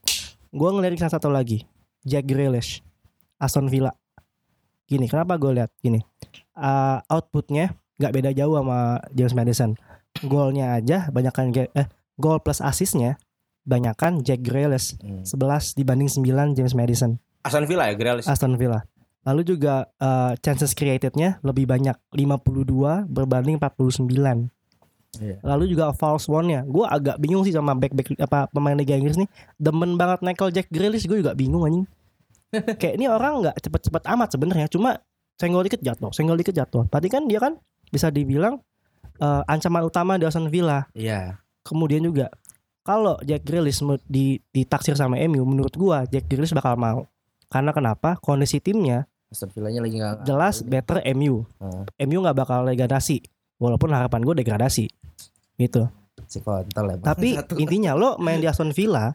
[0.48, 1.66] Gue ngelirik salah satu lagi,
[2.00, 2.86] Jack Grealish,
[3.36, 3.90] Aston Villa.
[4.84, 6.04] Gini, kenapa gue lihat gini?
[6.54, 9.70] Uh, outputnya nggak beda jauh sama James Madison.
[10.22, 13.18] Golnya aja banyakkan eh gol plus asisnya
[13.64, 15.24] banyakkan Jack Grealish Hmm.
[15.24, 18.28] 11 dibanding 9 James Madison Aston Villa ya Grealish.
[18.28, 18.84] Aston Villa.
[19.24, 24.52] Lalu juga eh, chances creatednya lebih banyak 52 berbanding 49.
[25.14, 25.38] Iya.
[25.46, 26.66] Lalu juga false one-nya.
[26.66, 29.28] Gue agak bingung sih sama back back apa pemain Liga Inggris nih.
[29.56, 31.86] Demen banget Michael Jack Grealish gue juga bingung anjing.
[32.80, 34.66] Kayak ini orang nggak cepet-cepet amat sebenarnya.
[34.70, 34.98] Cuma
[35.34, 36.86] senggol dikit jatuh, senggol dikit jatuh.
[36.86, 37.58] Berarti kan dia kan
[37.90, 38.62] bisa dibilang
[39.18, 40.86] eh, ancaman utama di Aston Villa.
[40.94, 41.38] Iya.
[41.64, 42.28] Kemudian juga
[42.84, 47.08] kalau Jack Grealish di ditaksir sama MU menurut gua Jack Grealish bakal mau.
[47.48, 48.18] Karena kenapa?
[48.18, 51.42] Kondisi timnya Aston Villanya lagi nggak jelas better MU.
[51.58, 51.82] Hmm.
[52.06, 53.18] MU nggak bakal degradasi.
[53.58, 54.86] Walaupun harapan gue degradasi.
[55.58, 55.82] Gitu.
[56.24, 56.96] si kontol ya.
[57.02, 57.58] Tapi Satu.
[57.58, 59.12] intinya lo main di Aston Villa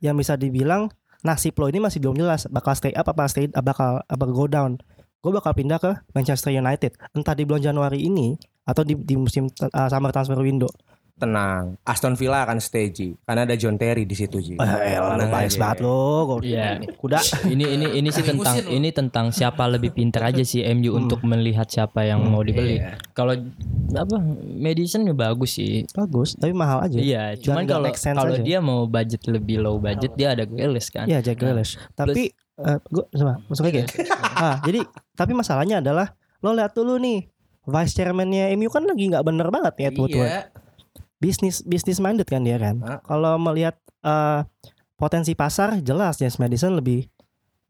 [0.00, 0.88] yang bisa dibilang
[1.26, 4.78] nasib lo ini masih belum jelas bakal stay up apa stay bakal apa go down.
[5.18, 8.38] Gue bakal pindah ke Manchester United entah di bulan Januari ini
[8.68, 10.70] atau di, di musim uh, summer transfer window.
[11.18, 13.18] Tenang, Aston Villa akan stay Ji.
[13.20, 14.54] Karena ada John Terry di situ Ji.
[14.54, 15.98] Eh, Tenang bias banget lo.
[16.24, 16.78] Gua- Iya.
[16.94, 17.18] Kuda.
[17.52, 21.66] ini ini ini sih tentang ini tentang siapa lebih pintar aja sih MU untuk melihat
[21.66, 22.78] siapa yang mau dibeli.
[23.12, 23.34] Kalau
[23.90, 25.82] apa Madison ya bagus sih.
[25.90, 26.96] Bagus, tapi mahal aja.
[26.96, 31.04] Iya, cuman nggak kalau kalau dia mau budget lebih low budget dia ada Grealish kan.
[31.04, 31.74] Iya Jack Grealish.
[31.92, 33.86] Tapi eh, gua sama masuk lagi ya.
[34.34, 37.26] ah, jadi tapi masalahnya adalah lo lihat dulu nih
[37.64, 39.90] vice chairman-nya MU kan lagi nggak bener banget ya.
[39.90, 40.40] Iya.
[41.18, 42.78] Bisnis bisnis minded kan dia kan.
[42.82, 43.02] Ah.
[43.02, 43.74] Kalau melihat
[44.06, 44.40] eh,
[44.94, 47.06] potensi pasar jelas James Madison lebih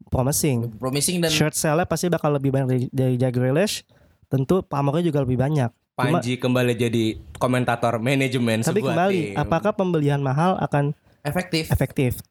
[0.09, 0.77] promising.
[0.77, 3.85] Promising dan Shirt sale pasti bakal lebih banyak dari, dari Jack Grealish.
[4.29, 5.69] Tentu pamornya juga lebih banyak.
[5.99, 9.41] Cuma- Panji kembali jadi komentator manajemen tapi kembali, tim.
[9.41, 10.95] apakah pembelian mahal akan
[11.27, 11.67] efektif.
[11.73, 12.23] efektif?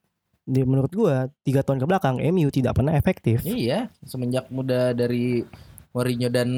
[0.48, 3.44] Di, menurut gua tiga tahun ke belakang MU tidak pernah efektif.
[3.44, 5.44] Iya, semenjak muda dari
[5.92, 6.48] Mourinho dan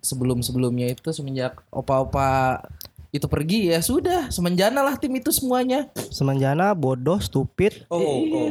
[0.00, 2.64] sebelum-sebelumnya itu semenjak opa-opa
[3.12, 5.92] itu pergi ya sudah semenjana lah tim itu semuanya.
[6.08, 7.84] Semenjana bodoh, stupid.
[7.92, 8.50] Oh, oh, oh.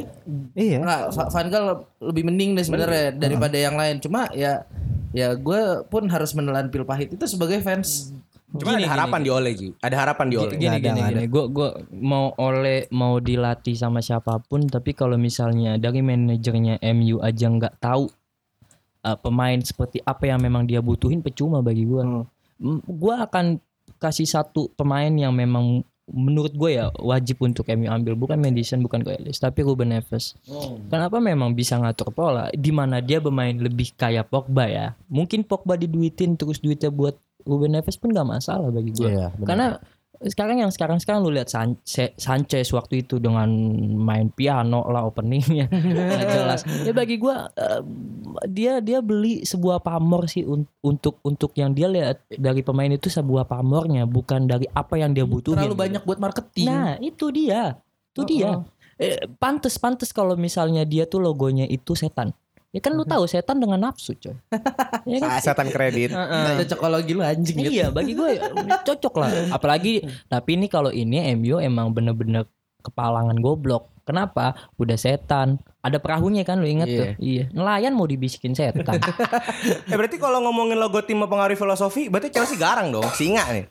[0.54, 0.86] Iya.
[0.86, 3.98] Nah, Va- Van Gaal lebih mending deh sebenarnya daripada yang lain.
[3.98, 4.70] Cuma ya
[5.18, 8.14] ya gue pun harus menelan pil pahit itu sebagai fans.
[8.54, 9.74] Cuma ada harapan di Ole Ji.
[9.82, 10.54] Ada harapan di Ole.
[10.54, 15.18] Gini gini nggak gini, gue gue mau oleh mau dilatih sama siapa pun, tapi kalau
[15.18, 18.14] misalnya dari manajernya MU aja nggak tahu
[19.10, 22.04] uh, pemain seperti apa yang memang dia butuhin, percuma bagi gue.
[22.86, 23.58] Gue akan
[24.02, 29.06] kasih satu pemain yang memang menurut gue ya wajib untuk MU ambil, bukan Madison, bukan
[29.06, 30.36] Grealish, tapi Ruben Neves.
[30.92, 32.52] Kenapa memang bisa ngatur pola?
[32.52, 34.88] Di mana dia bermain lebih kayak Pogba ya?
[35.08, 37.16] Mungkin Pogba diduitin terus duitnya buat
[37.48, 39.08] Ruben Neves pun gak masalah bagi gue.
[39.08, 39.48] Iya, benar.
[39.48, 39.68] Karena
[40.22, 41.82] sekarang yang sekarang sekarang lu lihat San-
[42.18, 43.50] Sanchez waktu itu dengan
[43.98, 46.62] main piano lah openingnya Nggak jelas.
[46.86, 47.82] Ya bagi gua eh,
[48.46, 53.10] dia dia beli sebuah pamor sih un- untuk untuk yang dia lihat dari pemain itu
[53.10, 55.58] sebuah pamornya bukan dari apa yang dia butuhin.
[55.58, 56.68] Terlalu banyak buat marketing.
[56.70, 57.78] Nah, itu dia.
[58.14, 58.62] Itu dia.
[59.02, 62.38] Eh, pantes pantes kalau misalnya dia tuh logonya itu setan.
[62.72, 64.32] Ya kan lu tahu setan dengan nafsu, coy.
[65.12, 65.44] ya kan?
[65.44, 66.16] Setan kredit.
[66.16, 67.72] Ada cokologi lu anjing gitu.
[67.84, 68.40] Iya, bagi gue
[68.88, 69.32] cocok lah.
[69.60, 72.48] Apalagi tapi ini kalau ini MU emang bener-bener
[72.80, 73.92] kepalangan goblok.
[74.08, 74.56] Kenapa?
[74.80, 75.60] Udah setan.
[75.84, 77.00] Ada perahunya kan lu inget Iya.
[77.00, 77.08] tuh.
[77.20, 77.44] Iya.
[77.52, 79.04] Nelayan mau dibisikin setan.
[79.92, 83.04] Eh berarti kalau ngomongin logo tim mempengaruhi filosofi, berarti Chelsea garang dong.
[83.12, 83.68] Singa nih.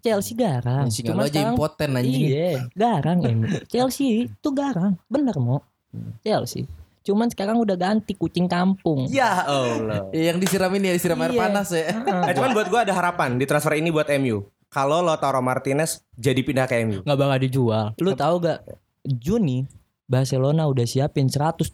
[0.00, 0.88] Chelsea garang.
[0.88, 2.24] Singa Cuman lu aja impoten anjing.
[2.24, 3.46] Iya, garang MU.
[3.68, 4.96] Chelsea itu garang.
[5.12, 5.60] Bener mau.
[6.24, 6.64] Chelsea.
[7.08, 9.08] Cuman sekarang udah ganti kucing kampung.
[9.08, 10.12] Ya Allah.
[10.12, 11.40] Ya, yang disiram ini ya disiram air Iya.
[11.40, 11.88] panas ya.
[12.28, 14.44] Eh cuman buat gua ada harapan di transfer ini buat MU.
[14.68, 17.00] Kalau Lautaro Martinez jadi pindah ke MU.
[17.00, 17.86] nggak bakal dijual.
[17.96, 18.60] Lu tahu gak
[19.00, 19.64] Juni
[20.04, 21.72] Barcelona udah siapin 120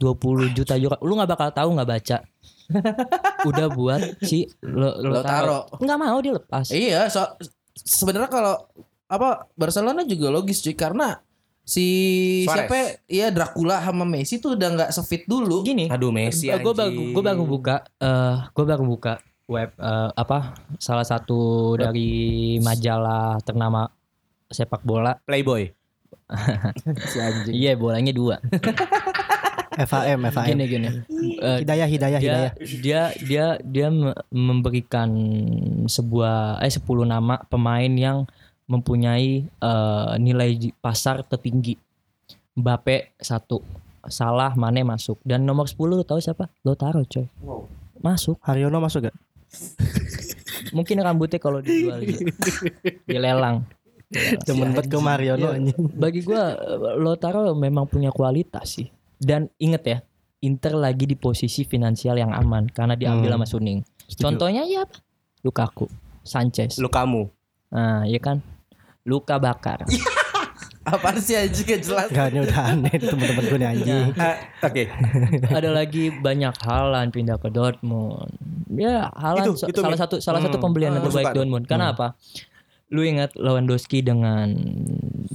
[0.54, 0.94] juta euro.
[1.02, 2.18] Lu nggak bakal tahu nggak baca.
[3.50, 5.66] udah buat si lo, Lautaro.
[5.82, 6.70] Nggak mau dilepas.
[6.70, 7.26] Iya, so
[7.74, 8.54] sebenarnya kalau
[9.04, 11.18] apa Barcelona juga logis cuy karena
[11.64, 11.86] si
[12.44, 12.68] Suarez.
[12.68, 15.60] siapa ya Dracula sama Messi tuh udah nggak sefit dulu.
[15.60, 20.52] Gini, Aduh Messi gue baru gue baru buka eh gue baru buka web eh, apa
[20.76, 22.08] salah satu dari
[22.58, 23.88] majalah ternama
[24.46, 25.16] sepak bola.
[25.24, 25.72] Playboy.
[27.10, 27.52] si anjing.
[27.52, 28.36] Iya, bolanya dua.
[29.74, 30.46] FAM, FAM.
[30.46, 30.88] Gini gini.
[31.34, 32.52] Eh, Hidayah, hidayah, dia hidayah.
[32.78, 35.10] dia dia dia me- memberikan
[35.84, 38.22] sebuah eh 10 nama pemain yang
[38.66, 41.76] mempunyai eh, nilai pasar tertinggi.
[42.54, 43.58] Mbappe satu,
[44.06, 46.46] Salah, Mane masuk dan nomor 10 lu tahu siapa?
[46.62, 47.26] Lo taruh coy.
[47.98, 48.38] Masuk.
[48.44, 49.16] Haryono masuk gak?
[50.76, 52.30] Mungkin rambutnya kalau dijual gitu.
[53.06, 53.66] Dilelang.
[54.46, 55.58] Demen banget ke Mariono Iya.
[55.58, 55.78] anjing.
[55.90, 56.54] Bagi gua
[56.94, 58.86] Lotaro memang punya kualitas sih.
[59.18, 59.98] Dan inget ya,
[60.40, 63.40] Inter lagi di posisi finansial yang aman karena diambil Hmm.
[63.40, 63.80] sama Suning.
[64.14, 65.00] Contohnya ya apa?
[65.42, 65.88] Lukaku,
[66.22, 66.76] Sanchez.
[66.76, 67.26] Lu kamu.
[67.72, 68.38] Nah, ya kan?
[69.04, 69.84] Luka bakar.
[70.84, 72.08] Apaan sih anjing gak jelas?
[72.08, 74.06] Gak ini udah aneh nih temen-temen gue nih anjing.
[74.14, 74.82] Eh, Oke.
[75.48, 78.28] ada lagi banyak Halan pindah ke Dortmund.
[78.68, 80.00] Ya Halan Itu- itu, salah Min.
[80.00, 80.64] satu salah satu Hmm.
[80.64, 81.32] pembelian yang terbaik.
[81.32, 81.64] Dortmund.
[81.64, 82.16] Karena apa?
[82.90, 84.52] Lu ingat Lewandowski dengan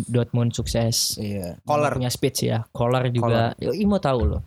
[0.05, 1.17] Dortmund sukses.
[1.17, 1.57] Iya.
[1.61, 1.97] Collar.
[1.97, 2.69] punya speech ya.
[2.69, 3.57] Collar juga.
[3.57, 4.41] Yo, Imo tahu loh.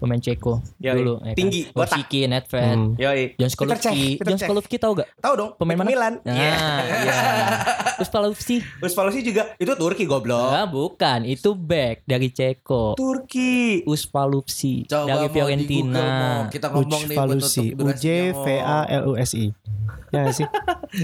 [0.00, 0.96] Pemain Ceko Yoi.
[0.96, 1.36] dulu ya kan?
[1.36, 1.92] Tinggi, botak.
[1.94, 2.90] Rosicky, Nedved, Hmm.
[2.96, 3.36] Yoi.
[3.36, 4.16] John Skolovski.
[4.18, 4.38] John.
[4.40, 5.08] Skolovski tahu gak?
[5.14, 5.86] Tahu dong, Pemain mana?
[5.86, 6.14] Milan.
[6.22, 6.54] Nah, Iya.
[6.98, 7.18] iya.
[8.02, 8.64] Uspalovski.
[8.80, 10.50] Uspalosi juga itu Turki goblok.
[10.50, 12.96] Ah, bukan, itu back dari Ceko.
[12.96, 13.84] Turki.
[13.84, 16.08] Uspalovski Coba dari Google, Fiorentina.
[16.48, 17.66] kita ngomong nih buat Falusi.
[17.70, 19.52] tutup U J V A L U S I.
[20.10, 20.46] Ya gak sih?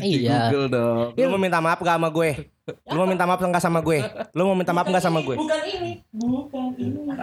[0.03, 0.51] Iya.
[0.51, 1.07] Google dong.
[1.15, 2.51] Lu mau minta maaf gak sama gue?
[2.91, 3.99] Lu mau minta maaf enggak sama gue?
[4.35, 5.39] Lu mau minta maaf enggak sama gue?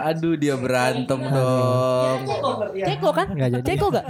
[0.00, 2.18] Aduh dia berantem dong.
[2.72, 3.26] Ceko kan?
[3.28, 3.64] Nggak jadi.
[3.68, 4.06] Ceko gak?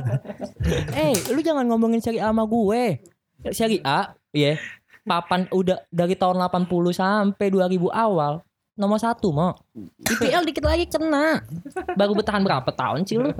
[0.95, 3.03] eh, lu jangan ngomongin Serie A sama gue.
[3.51, 4.62] Serie A, iya.
[5.05, 8.47] Papan udah dari tahun 80 sampai 2000 awal.
[8.75, 9.55] Nomor satu mau
[10.11, 11.47] IPL dikit lagi kena
[11.95, 13.31] Baru bertahan berapa tahun sih lu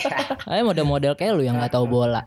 [0.50, 2.26] Ayo model-model kayak lu yang gak tahu bola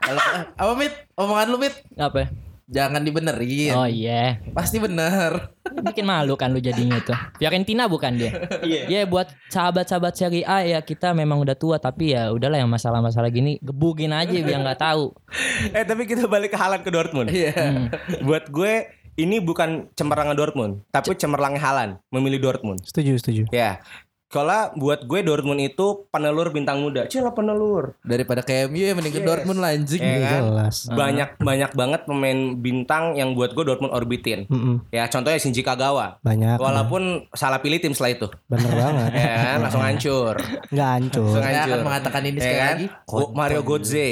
[0.55, 0.95] apa mit?
[1.19, 1.75] Omongan lu mit?
[1.99, 2.31] Apa
[2.63, 3.75] Jangan dibenerin.
[3.75, 5.51] Oh iya Pasti bener.
[5.67, 8.31] Bikin malu kan lu jadinya tuh Fiorentina bukan dia
[8.63, 13.27] Iya buat sahabat-sahabat Serie A ya kita memang udah tua Tapi ya udahlah yang masalah-masalah
[13.27, 15.11] gini Gebugin aja biar gak tahu
[15.75, 17.27] Eh tapi kita balik ke Haaland ke Dortmund.
[17.27, 17.51] Iya.
[17.51, 17.91] Hmm.
[18.23, 22.81] Buat gue ini bukan cemerlangnya Dortmund, tapi cemerlangnya Haaland memilih Dortmund.
[22.83, 23.43] Setuju, setuju.
[23.49, 23.79] Ya.
[24.25, 27.05] Kalau buat gue Dortmund itu penelur bintang muda.
[27.05, 27.93] Cila penelur.
[28.01, 29.29] Daripada ke MU ya mending ke Yes.
[29.29, 30.01] Dortmund lah anjing.
[30.01, 30.41] Ya kan?
[30.41, 30.75] Jelas.
[30.89, 34.49] Banyak banyak banget pemain bintang yang buat gue Dortmund orbitin.
[34.49, 34.89] Mm-mm.
[34.89, 36.17] Ya contohnya Shinji Kagawa.
[36.19, 36.57] Banyak.
[36.57, 38.27] Walaupun salah pilih tim setelah itu.
[38.49, 39.09] Bener banget.
[39.21, 39.57] Ya kan?
[39.61, 40.35] Langsung hancur.
[40.73, 41.21] Nggak hancur.
[41.29, 41.69] Langsung Saya hancur.
[41.69, 42.73] akan mengatakan ini Ya sekali kan?
[42.73, 42.85] lagi.
[43.05, 44.09] Go- Mario Götze.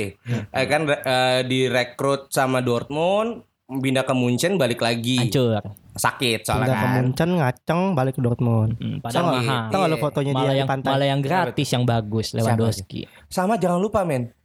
[0.53, 3.41] Ya kan eh, direkrut sama Dortmund
[3.73, 8.21] pindah ke Munchen balik lagi Hancur sakit soalnya Pindah ke kan Munchen ngaceng balik ke
[8.21, 8.75] Dortmund.
[8.75, 10.03] Hmm, Padahal mahal Tahu nggak lo Iya.
[10.03, 10.89] fotonya dia malah di yang pantai?
[10.89, 13.01] malah yang gratis yang bagus Lewandowski.
[13.27, 14.35] sama jangan lupa men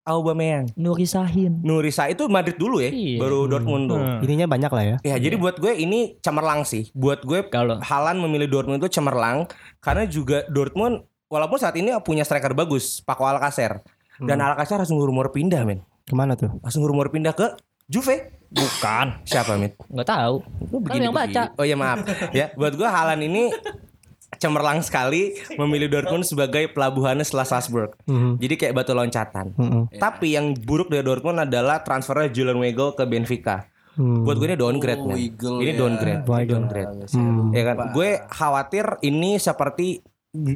[0.00, 1.60] Aubameyang Nuri Sahin.
[1.60, 3.20] Nurisa itu Madrid dulu ya Iya.
[3.20, 4.18] baru Dortmund tuh Hmm.
[4.20, 4.96] Ininya banyak lah ya.
[5.04, 9.44] Ya jadi buat gue ini cemerlang sih buat gue Kalau Halan memilih Dortmund itu cemerlang
[9.78, 13.84] karena juga Dortmund walaupun saat ini punya striker bagus Paco Alcacer
[14.18, 16.48] dan Alcacer langsung rumor pindah men Ke mana tuh?
[16.58, 17.54] langsung rumor pindah ke
[17.86, 20.34] Juve bukan, siapa mit nggak tahu.
[20.70, 21.54] Lu Kan yang baca.
[21.54, 22.02] Oh iya maaf.
[22.38, 23.48] ya, buat gua Halan ini
[24.38, 27.94] cemerlang sekali memilih Dortmund sebagai pelabuhannya setelah Salzburg.
[28.06, 28.38] Mhm.
[28.38, 29.52] Jadi kayak batu loncatan.
[29.54, 29.82] Mm-mm.
[29.98, 33.66] Tapi yang buruk dari Dortmund adalah transfernya Julian Weigl ke Benfica.
[33.98, 34.22] Hmm.
[34.22, 35.16] Buat gue ini downgrade Oh, men.
[35.18, 35.78] Weigl Ini ya.
[35.82, 36.22] downgrade.
[36.24, 36.50] Weigl.
[36.56, 36.90] downgrade.
[37.10, 37.50] Hmm.
[37.50, 37.76] Ya kan?
[37.90, 40.00] Gue khawatir ini seperti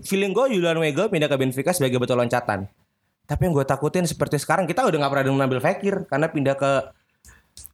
[0.07, 2.71] feeling gue Julian Weigl pindah ke Benfica sebagai batu loncatan.
[3.27, 6.73] Tapi yang gue takutin seperti sekarang kita udah nggak pernah mengambil Fekir karena pindah ke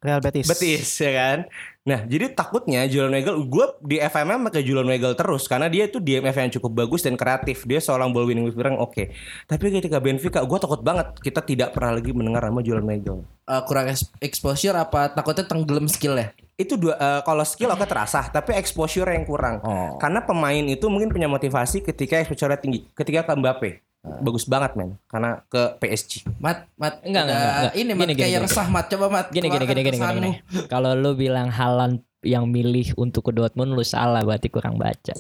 [0.01, 0.49] Real Betis.
[0.49, 1.39] Betis ya kan.
[1.85, 6.01] Nah jadi takutnya Julian Weigl gue di FMM pakai Julian Weigl terus karena dia itu
[6.01, 7.68] DMF yang cukup bagus dan kreatif.
[7.68, 9.12] Dia seorang ball winning midfielder yang oke.
[9.45, 13.24] Tapi ketika Benfica gue takut banget kita tidak pernah lagi mendengar nama Julian Weigl.
[13.45, 16.33] Eh, kurang ex- exposure apa takutnya tenggelam skill ya?
[16.57, 19.61] Itu dua eh, kalau skill oke terasa tapi exposure yang kurang.
[19.61, 20.01] Oh.
[20.01, 22.89] Karena pemain itu mungkin punya motivasi ketika exposure tinggi.
[22.97, 26.24] Ketika ke Mbappe bagus banget men karena ke PSG.
[26.40, 27.72] Mat, mat, Enggak, enggak, enggak.
[27.74, 28.44] Ini mat Gini, gini, kayak gini.
[28.48, 28.86] resah mat.
[28.88, 29.26] Coba mat.
[29.28, 30.14] Gini gini gini gini gini.
[30.16, 30.30] gini.
[30.66, 35.12] Kalau lu bilang Halan yang milih untuk ke Dortmund lu salah berarti kurang baca.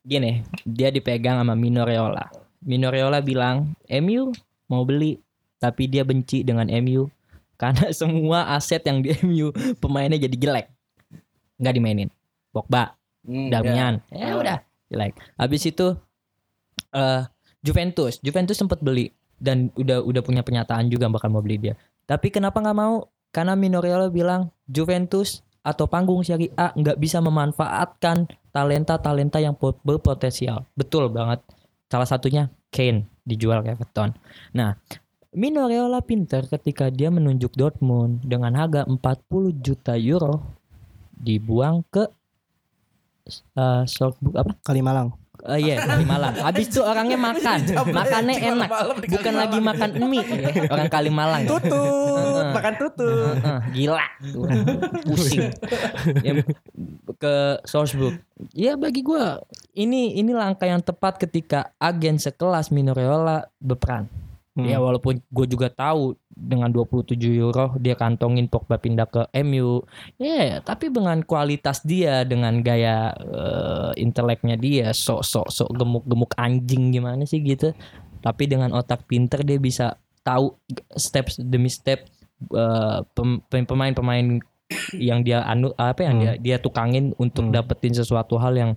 [0.00, 2.28] Gini, dia dipegang sama Minoreola.
[2.60, 4.30] Minoreola bilang, "MU
[4.66, 5.16] mau beli,
[5.56, 7.08] tapi dia benci dengan MU
[7.56, 10.66] karena semua aset yang di MU pemainnya jadi jelek.
[11.54, 12.10] nggak dimainin.
[12.50, 14.04] Pogba, Hmm, Darmian.
[14.12, 15.16] Ya udah, jelek.
[15.34, 15.96] Habis itu
[16.92, 17.22] eh
[17.64, 19.08] Juventus, Juventus sempat beli
[19.40, 21.74] dan udah udah punya pernyataan juga bakal mau beli dia.
[22.04, 23.08] Tapi kenapa nggak mau?
[23.32, 30.68] Karena Minoriello bilang Juventus atau panggung Serie A nggak bisa memanfaatkan talenta-talenta yang po- berpotensial.
[30.76, 31.40] Betul banget.
[31.88, 34.12] Salah satunya Kane dijual ke Everton.
[34.52, 34.76] Nah,
[35.34, 39.00] Minoriello pinter ketika dia menunjuk Dortmund dengan harga 40
[39.58, 40.44] juta euro
[41.10, 42.06] dibuang ke
[43.58, 44.52] uh, Salzburg apa?
[44.62, 45.23] Kalimalang.
[45.44, 46.40] Oh iya di Malang.
[46.40, 47.58] Habis itu orangnya makan,
[47.92, 48.68] makannya enak,
[49.04, 50.24] bukan lagi makan mie.
[50.24, 50.72] ya.
[50.72, 51.44] Orang Kalimalang.
[51.44, 53.36] Tutut, makan tutut.
[53.36, 54.48] Heeh, gila, Tuh,
[55.04, 55.52] pusing.
[56.24, 56.40] Ya,
[57.20, 58.24] ke Salzburg.
[58.56, 59.44] Ya bagi gua
[59.76, 64.08] ini ini langkah yang tepat ketika agen sekelas Minoreola berperan.
[64.54, 64.70] Hmm.
[64.70, 69.86] Ya walaupun gue juga tahu dengan 27 euro dia kantongin Pogba pindah ke MU.
[70.18, 76.90] Ya, tapi dengan kualitas dia dengan gaya eh, inteleknya dia sok sok sok gemuk-gemuk anjing
[76.90, 77.70] gimana sih gitu.
[78.20, 79.94] Tapi dengan otak pinter dia bisa
[80.26, 80.58] tahu
[80.94, 82.04] step demi step
[82.50, 84.42] eh, pem- pemain-pemain
[84.96, 88.70] yang dia anu apa yang dia dia tukangin untuk dapetin sesuatu hal yang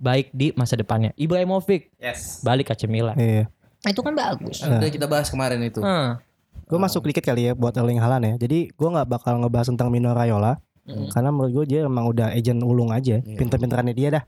[0.00, 1.14] baik di masa depannya.
[1.14, 2.42] Ibrahimovic Yes.
[2.42, 3.14] balik ke AC Milan.
[3.14, 3.46] Iya.
[3.84, 4.64] Itu kan bagus.
[4.64, 5.78] Udah kita bahas kemarin itu.
[5.84, 6.16] Hmm.
[6.64, 8.34] Gue masuk dikit kali ya buat Erling Haaland ya.
[8.48, 12.60] Jadi gue nggak bakal ngebahas tentang Mino Raiola karena menurut gue dia emang udah agent
[12.60, 14.24] ulung aja, pinter-pinterannya dia dah.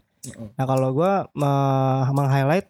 [0.57, 2.67] Nah kalau gue me- meng-highlight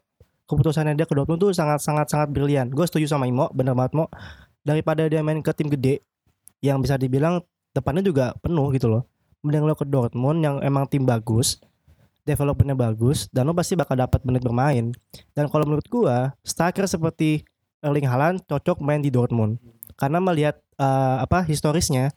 [0.46, 2.66] keputusannya dia ke Dortmund tuh sangat sangat sangat brilian.
[2.70, 4.10] Gue setuju sama Imo, bener banget Mo.
[4.66, 6.02] Daripada dia main ke tim gede
[6.58, 9.06] yang bisa dibilang depannya juga penuh gitu loh.
[9.46, 11.62] Mending lo ke Dortmund yang emang tim bagus,
[12.26, 14.90] developernya bagus, dan lo pasti bakal dapat menit bermain.
[15.38, 17.46] Dan kalau menurut gua, striker seperti
[17.86, 19.62] Erling Haaland cocok main di Dortmund.
[19.94, 22.10] Karena melihat eh, apa historisnya,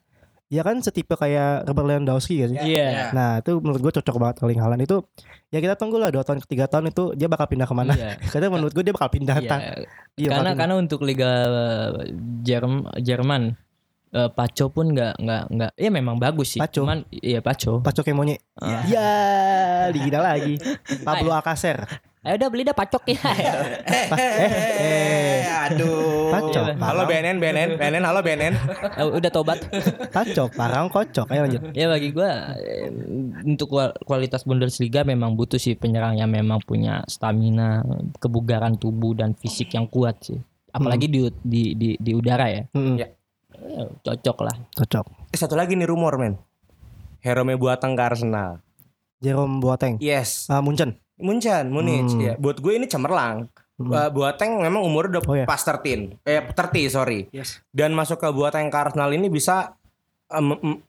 [0.46, 2.74] dia kan setipe kayak Robert Lewandowski kan sih.
[2.74, 3.14] Iya.
[3.14, 4.98] Nah itu menurut gue cocok banget Erling Haaland itu
[5.48, 8.18] ya kita tunggu lah dua tahun ketiga tahun itu dia bakal pindah ke mana Iya.
[8.34, 9.46] karena menurut gue dia bakal pindah Iya.
[9.48, 9.66] tang-
[10.16, 10.54] iya, karena pindah.
[10.58, 11.32] karena untuk Liga
[12.42, 13.54] Jerm, Jerman
[14.10, 16.60] eh, Paco pun nggak nggak nggak ya memang bagus sih.
[16.60, 16.82] Paco.
[16.82, 17.80] Cuman iya Paco.
[17.80, 18.82] Pacok Kemonye Ah.
[18.84, 19.10] ya
[19.90, 20.58] digina lagi
[21.06, 21.86] Pablo Alcacer
[22.20, 23.16] Ayo udah beli dah Pacok ya.
[24.20, 26.28] Eh, aduh.
[26.30, 28.54] Pacok Halo BNN, BNN, BNN, halo BNN.
[29.00, 29.64] Eh, udah tobat.
[30.12, 32.92] Pacok parang kocok ayo lanjut ya bagi gua eh,
[33.42, 37.88] untuk kual- kualitas Bundesliga memang butuh sih penyerang yang memang punya stamina,
[38.20, 40.40] kebugaran tubuh dan fisik yang kuat sih.
[40.70, 42.64] Apalagi di, di di di udara ya.
[42.74, 43.08] Mm-mm, Ya.
[43.60, 44.56] Ya, cocok lah.
[44.72, 46.36] cocok Eh, satu lagi nih rumor men.
[47.20, 48.60] Herome Boateng ke Arsenal.
[49.20, 50.48] Jerome Boateng Yes.
[50.48, 52.10] Ah, Munchen Munchen, Munich.
[52.10, 52.22] Hmm.
[52.22, 52.34] Ya.
[52.36, 53.52] Buat gue ini cemerlang.
[53.76, 53.92] Hmm.
[53.92, 55.44] Uh, Boateng memang umur udah Oh, ya.
[55.44, 56.16] pas 13.
[56.24, 57.28] Eh 30 sorry.
[57.30, 57.64] Yes.
[57.70, 59.76] Dan masuk ke Boateng ke Arsenal ini bisa
[60.28, 60.84] uh, mem-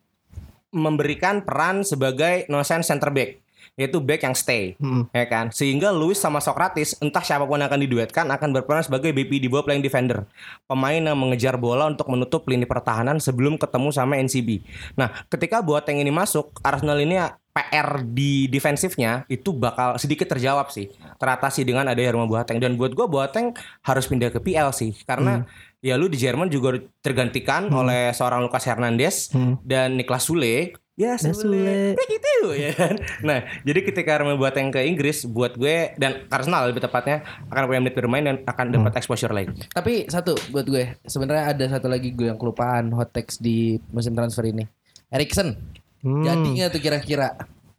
[0.70, 3.42] memberikan peran sebagai no sense center back
[3.74, 5.08] yaitu back yang stay Mm-mm.
[5.08, 9.10] ya kan sehingga Luis sama Socrates entah siapa pun yang akan diduetkan akan berperan sebagai
[9.10, 10.26] BP di bawah playing defender
[10.64, 14.62] pemain yang mengejar bola untuk menutup lini pertahanan sebelum ketemu sama NCB
[14.94, 20.70] nah ketika Boateng ini masuk Arsenal ini ya PR di defensifnya itu bakal sedikit terjawab
[20.70, 20.86] sih.
[21.18, 22.62] Teratasi dengan adanya rumah Boateng.
[22.62, 24.94] Dan buat gue Boateng harus pindah ke PL sih.
[25.02, 25.42] Karena
[25.82, 29.58] ya lu di Jerman juga tergantikan oleh seorang Lucas Hernandez Hmm.
[29.62, 30.78] dan Niklas Sule.
[30.94, 31.96] Ya Sule.
[31.96, 32.94] Begitu ya kan?
[33.24, 37.64] Nah jadi ketika Roma buat yang ke Inggris buat gue dan Arsenal lebih tepatnya akan
[37.64, 41.88] punya menit bermain dan akan dapat exposure lagi Tapi satu buat gue, sebenarnya ada satu
[41.88, 44.68] lagi gue yang kelupaan hot text di musim transfer ini.
[45.08, 45.79] Erikson.
[46.00, 46.24] Hmm.
[46.24, 47.28] Jadi nggak tuh kira-kira?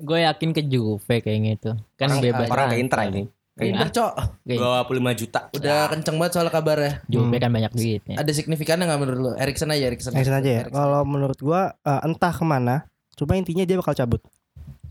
[0.01, 1.71] Gue yakin ke Juve kayaknya itu.
[1.97, 2.47] Kan orang, bebas.
[2.49, 2.77] orang ke.
[2.81, 4.13] Inter ini Ke Inter, Cok.
[4.47, 6.93] Kayak 25 juta Udah kenceng banget soal kabarnya.
[7.05, 8.15] Juve kan banyak duitnya.
[8.17, 9.31] Ada signifikannya nggak menurut lo?
[9.37, 10.13] Erikson aja, Erikson.
[10.17, 10.63] Erikson aja ya.
[10.69, 14.21] Kalau menurut gua eh, entah ke mana, cuma intinya dia bakal cabut.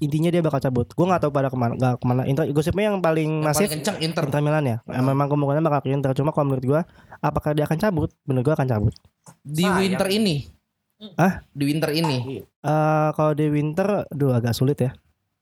[0.01, 0.87] Intinya dia bakal cabut.
[0.95, 2.23] Gua nggak tahu pada ke mana, nggak ke mana.
[2.31, 4.23] Inter, gosipnya yang paling Yang masif paling kenceng Inter.
[4.31, 4.77] Inter Milan ya.
[4.87, 6.11] Memang kemungkinan bakal ke Inter.
[6.15, 6.81] Cuma kalau menurut gua,
[7.19, 8.11] apakah dia akan cabut?
[8.25, 8.95] Menurut gua akan cabut.
[9.43, 9.79] Di Sayang.
[9.81, 10.60] winter ini.
[11.17, 11.41] Hah?
[11.49, 12.45] Di winter ini.
[12.45, 14.93] Eh kalau di winter, aduh agak sulit ya.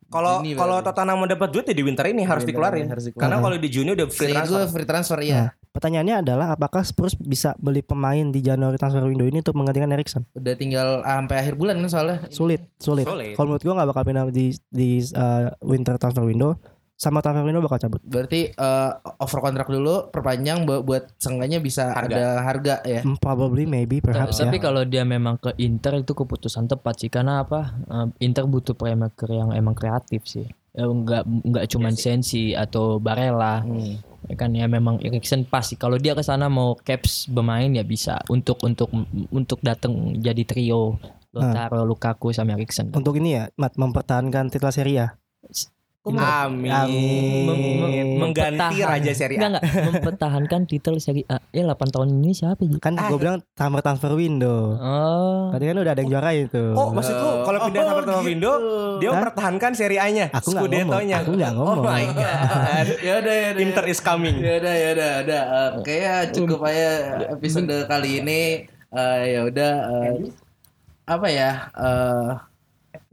[0.09, 0.81] kalau kalau.
[0.81, 3.29] Tottenham mau dapat duit ya di winter ini harus Winter dikeluarin harus dikeluarin.
[3.29, 5.37] karena kalau di Juni udah free Seingat gue transfer free transfer ya.
[5.37, 9.93] Nah, pertanyaannya adalah apakah Spurs bisa beli pemain di Januari transfer window ini untuk menggantikan
[9.93, 10.25] Erikson?
[10.33, 12.17] Udah tinggal ah, sampai akhir bulan kan soalnya.
[12.33, 13.05] Sulit, sulit.
[13.05, 13.37] Sulit.
[13.37, 16.57] Kalau menurut gua nggak bakal pindah di di eh, winter transfer window.
[16.99, 18.03] Sama transfer window bakal cabut.
[18.03, 22.11] Berarti eh, over kontrak dulu, perpanjang bu- buat seenggaknya bisa Harga.
[22.11, 23.07] ada harga ya.
[23.07, 24.63] Hmm, Probably, maybe, perhaps Tapi ya.
[24.67, 27.79] kalau dia memang ke Inter itu keputusan tepat sih karena apa?
[27.87, 30.51] Eh, Inter butuh playmaker yang emang kreatif sih.
[30.75, 33.63] Eh, Enggak enggak cuman Sensi atau Barella.
[34.27, 38.19] Ya kan ya memang Erikson pasti kalau dia ke sana mau caps bermain ya bisa
[38.27, 38.91] untuk untuk
[39.31, 40.99] untuk datang jadi trio
[41.31, 42.91] Lautaro, Lukaku sama Erikson.
[42.91, 45.07] Untuk ini ya, Mat, mempertahankan titel Serie A.
[46.17, 47.45] amin, Amin.
[47.45, 51.43] Mem- mem- mengganti raja Serie A Enggak enggak mempertahankan titel Serie A.
[51.51, 52.81] Ya 8 tahun ini siapa Ji?
[52.81, 54.77] Kan gue bilang transfer transfer window.
[54.77, 55.53] Oh.
[55.53, 56.65] Tadi kan udah ada yang juara itu.
[56.73, 58.55] Oh maksud lu kalau pindah sama sama Window
[58.99, 60.87] dia mempertahankan Serie A-nya Aku nggak ngomong.
[60.89, 61.17] Scudetto-nya.
[61.21, 61.85] Aku nggak ngomong.
[61.85, 63.63] Oh my god ya udah ya udah.
[63.63, 65.43] Inter is coming Ya udah ya udah udah.
[65.43, 66.89] Eh, kayaknya cukup aja
[67.33, 68.43] episode kali ini.
[68.89, 69.73] Eh, ya udah
[70.09, 70.13] eh,
[71.05, 71.51] apa ya?
[71.73, 72.31] Eh,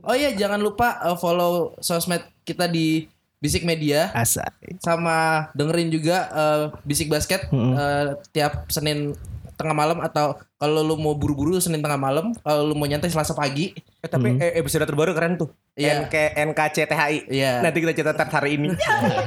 [0.03, 4.47] oh iya jangan lupa eh, follow sosmed kita di Bisik Media Asa.
[4.79, 7.73] sama dengerin juga eh, Bisik Basket Mm-mm.
[7.73, 9.13] eh, tiap Senin
[9.55, 13.31] tengah malam atau kalau lu mau buru-buru Senin tengah malam, kalau lu mau nyantai Selasa
[13.31, 13.71] pagi,
[14.03, 16.05] Eh, tapi eh, episode terbaru keren tuh Iya.
[16.05, 16.15] NK,
[16.51, 17.63] NKCTHI Iya.
[17.63, 18.69] Nanti kita catat hari ini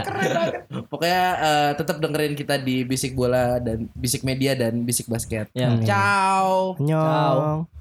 [0.92, 5.48] pokoknya eh, tetap dengerin kita di Bisik Bola dan Bisik Media dan Bisik Basket.
[5.52, 5.72] Ya.
[5.82, 6.76] Ciao.
[6.76, 7.77] Nyong.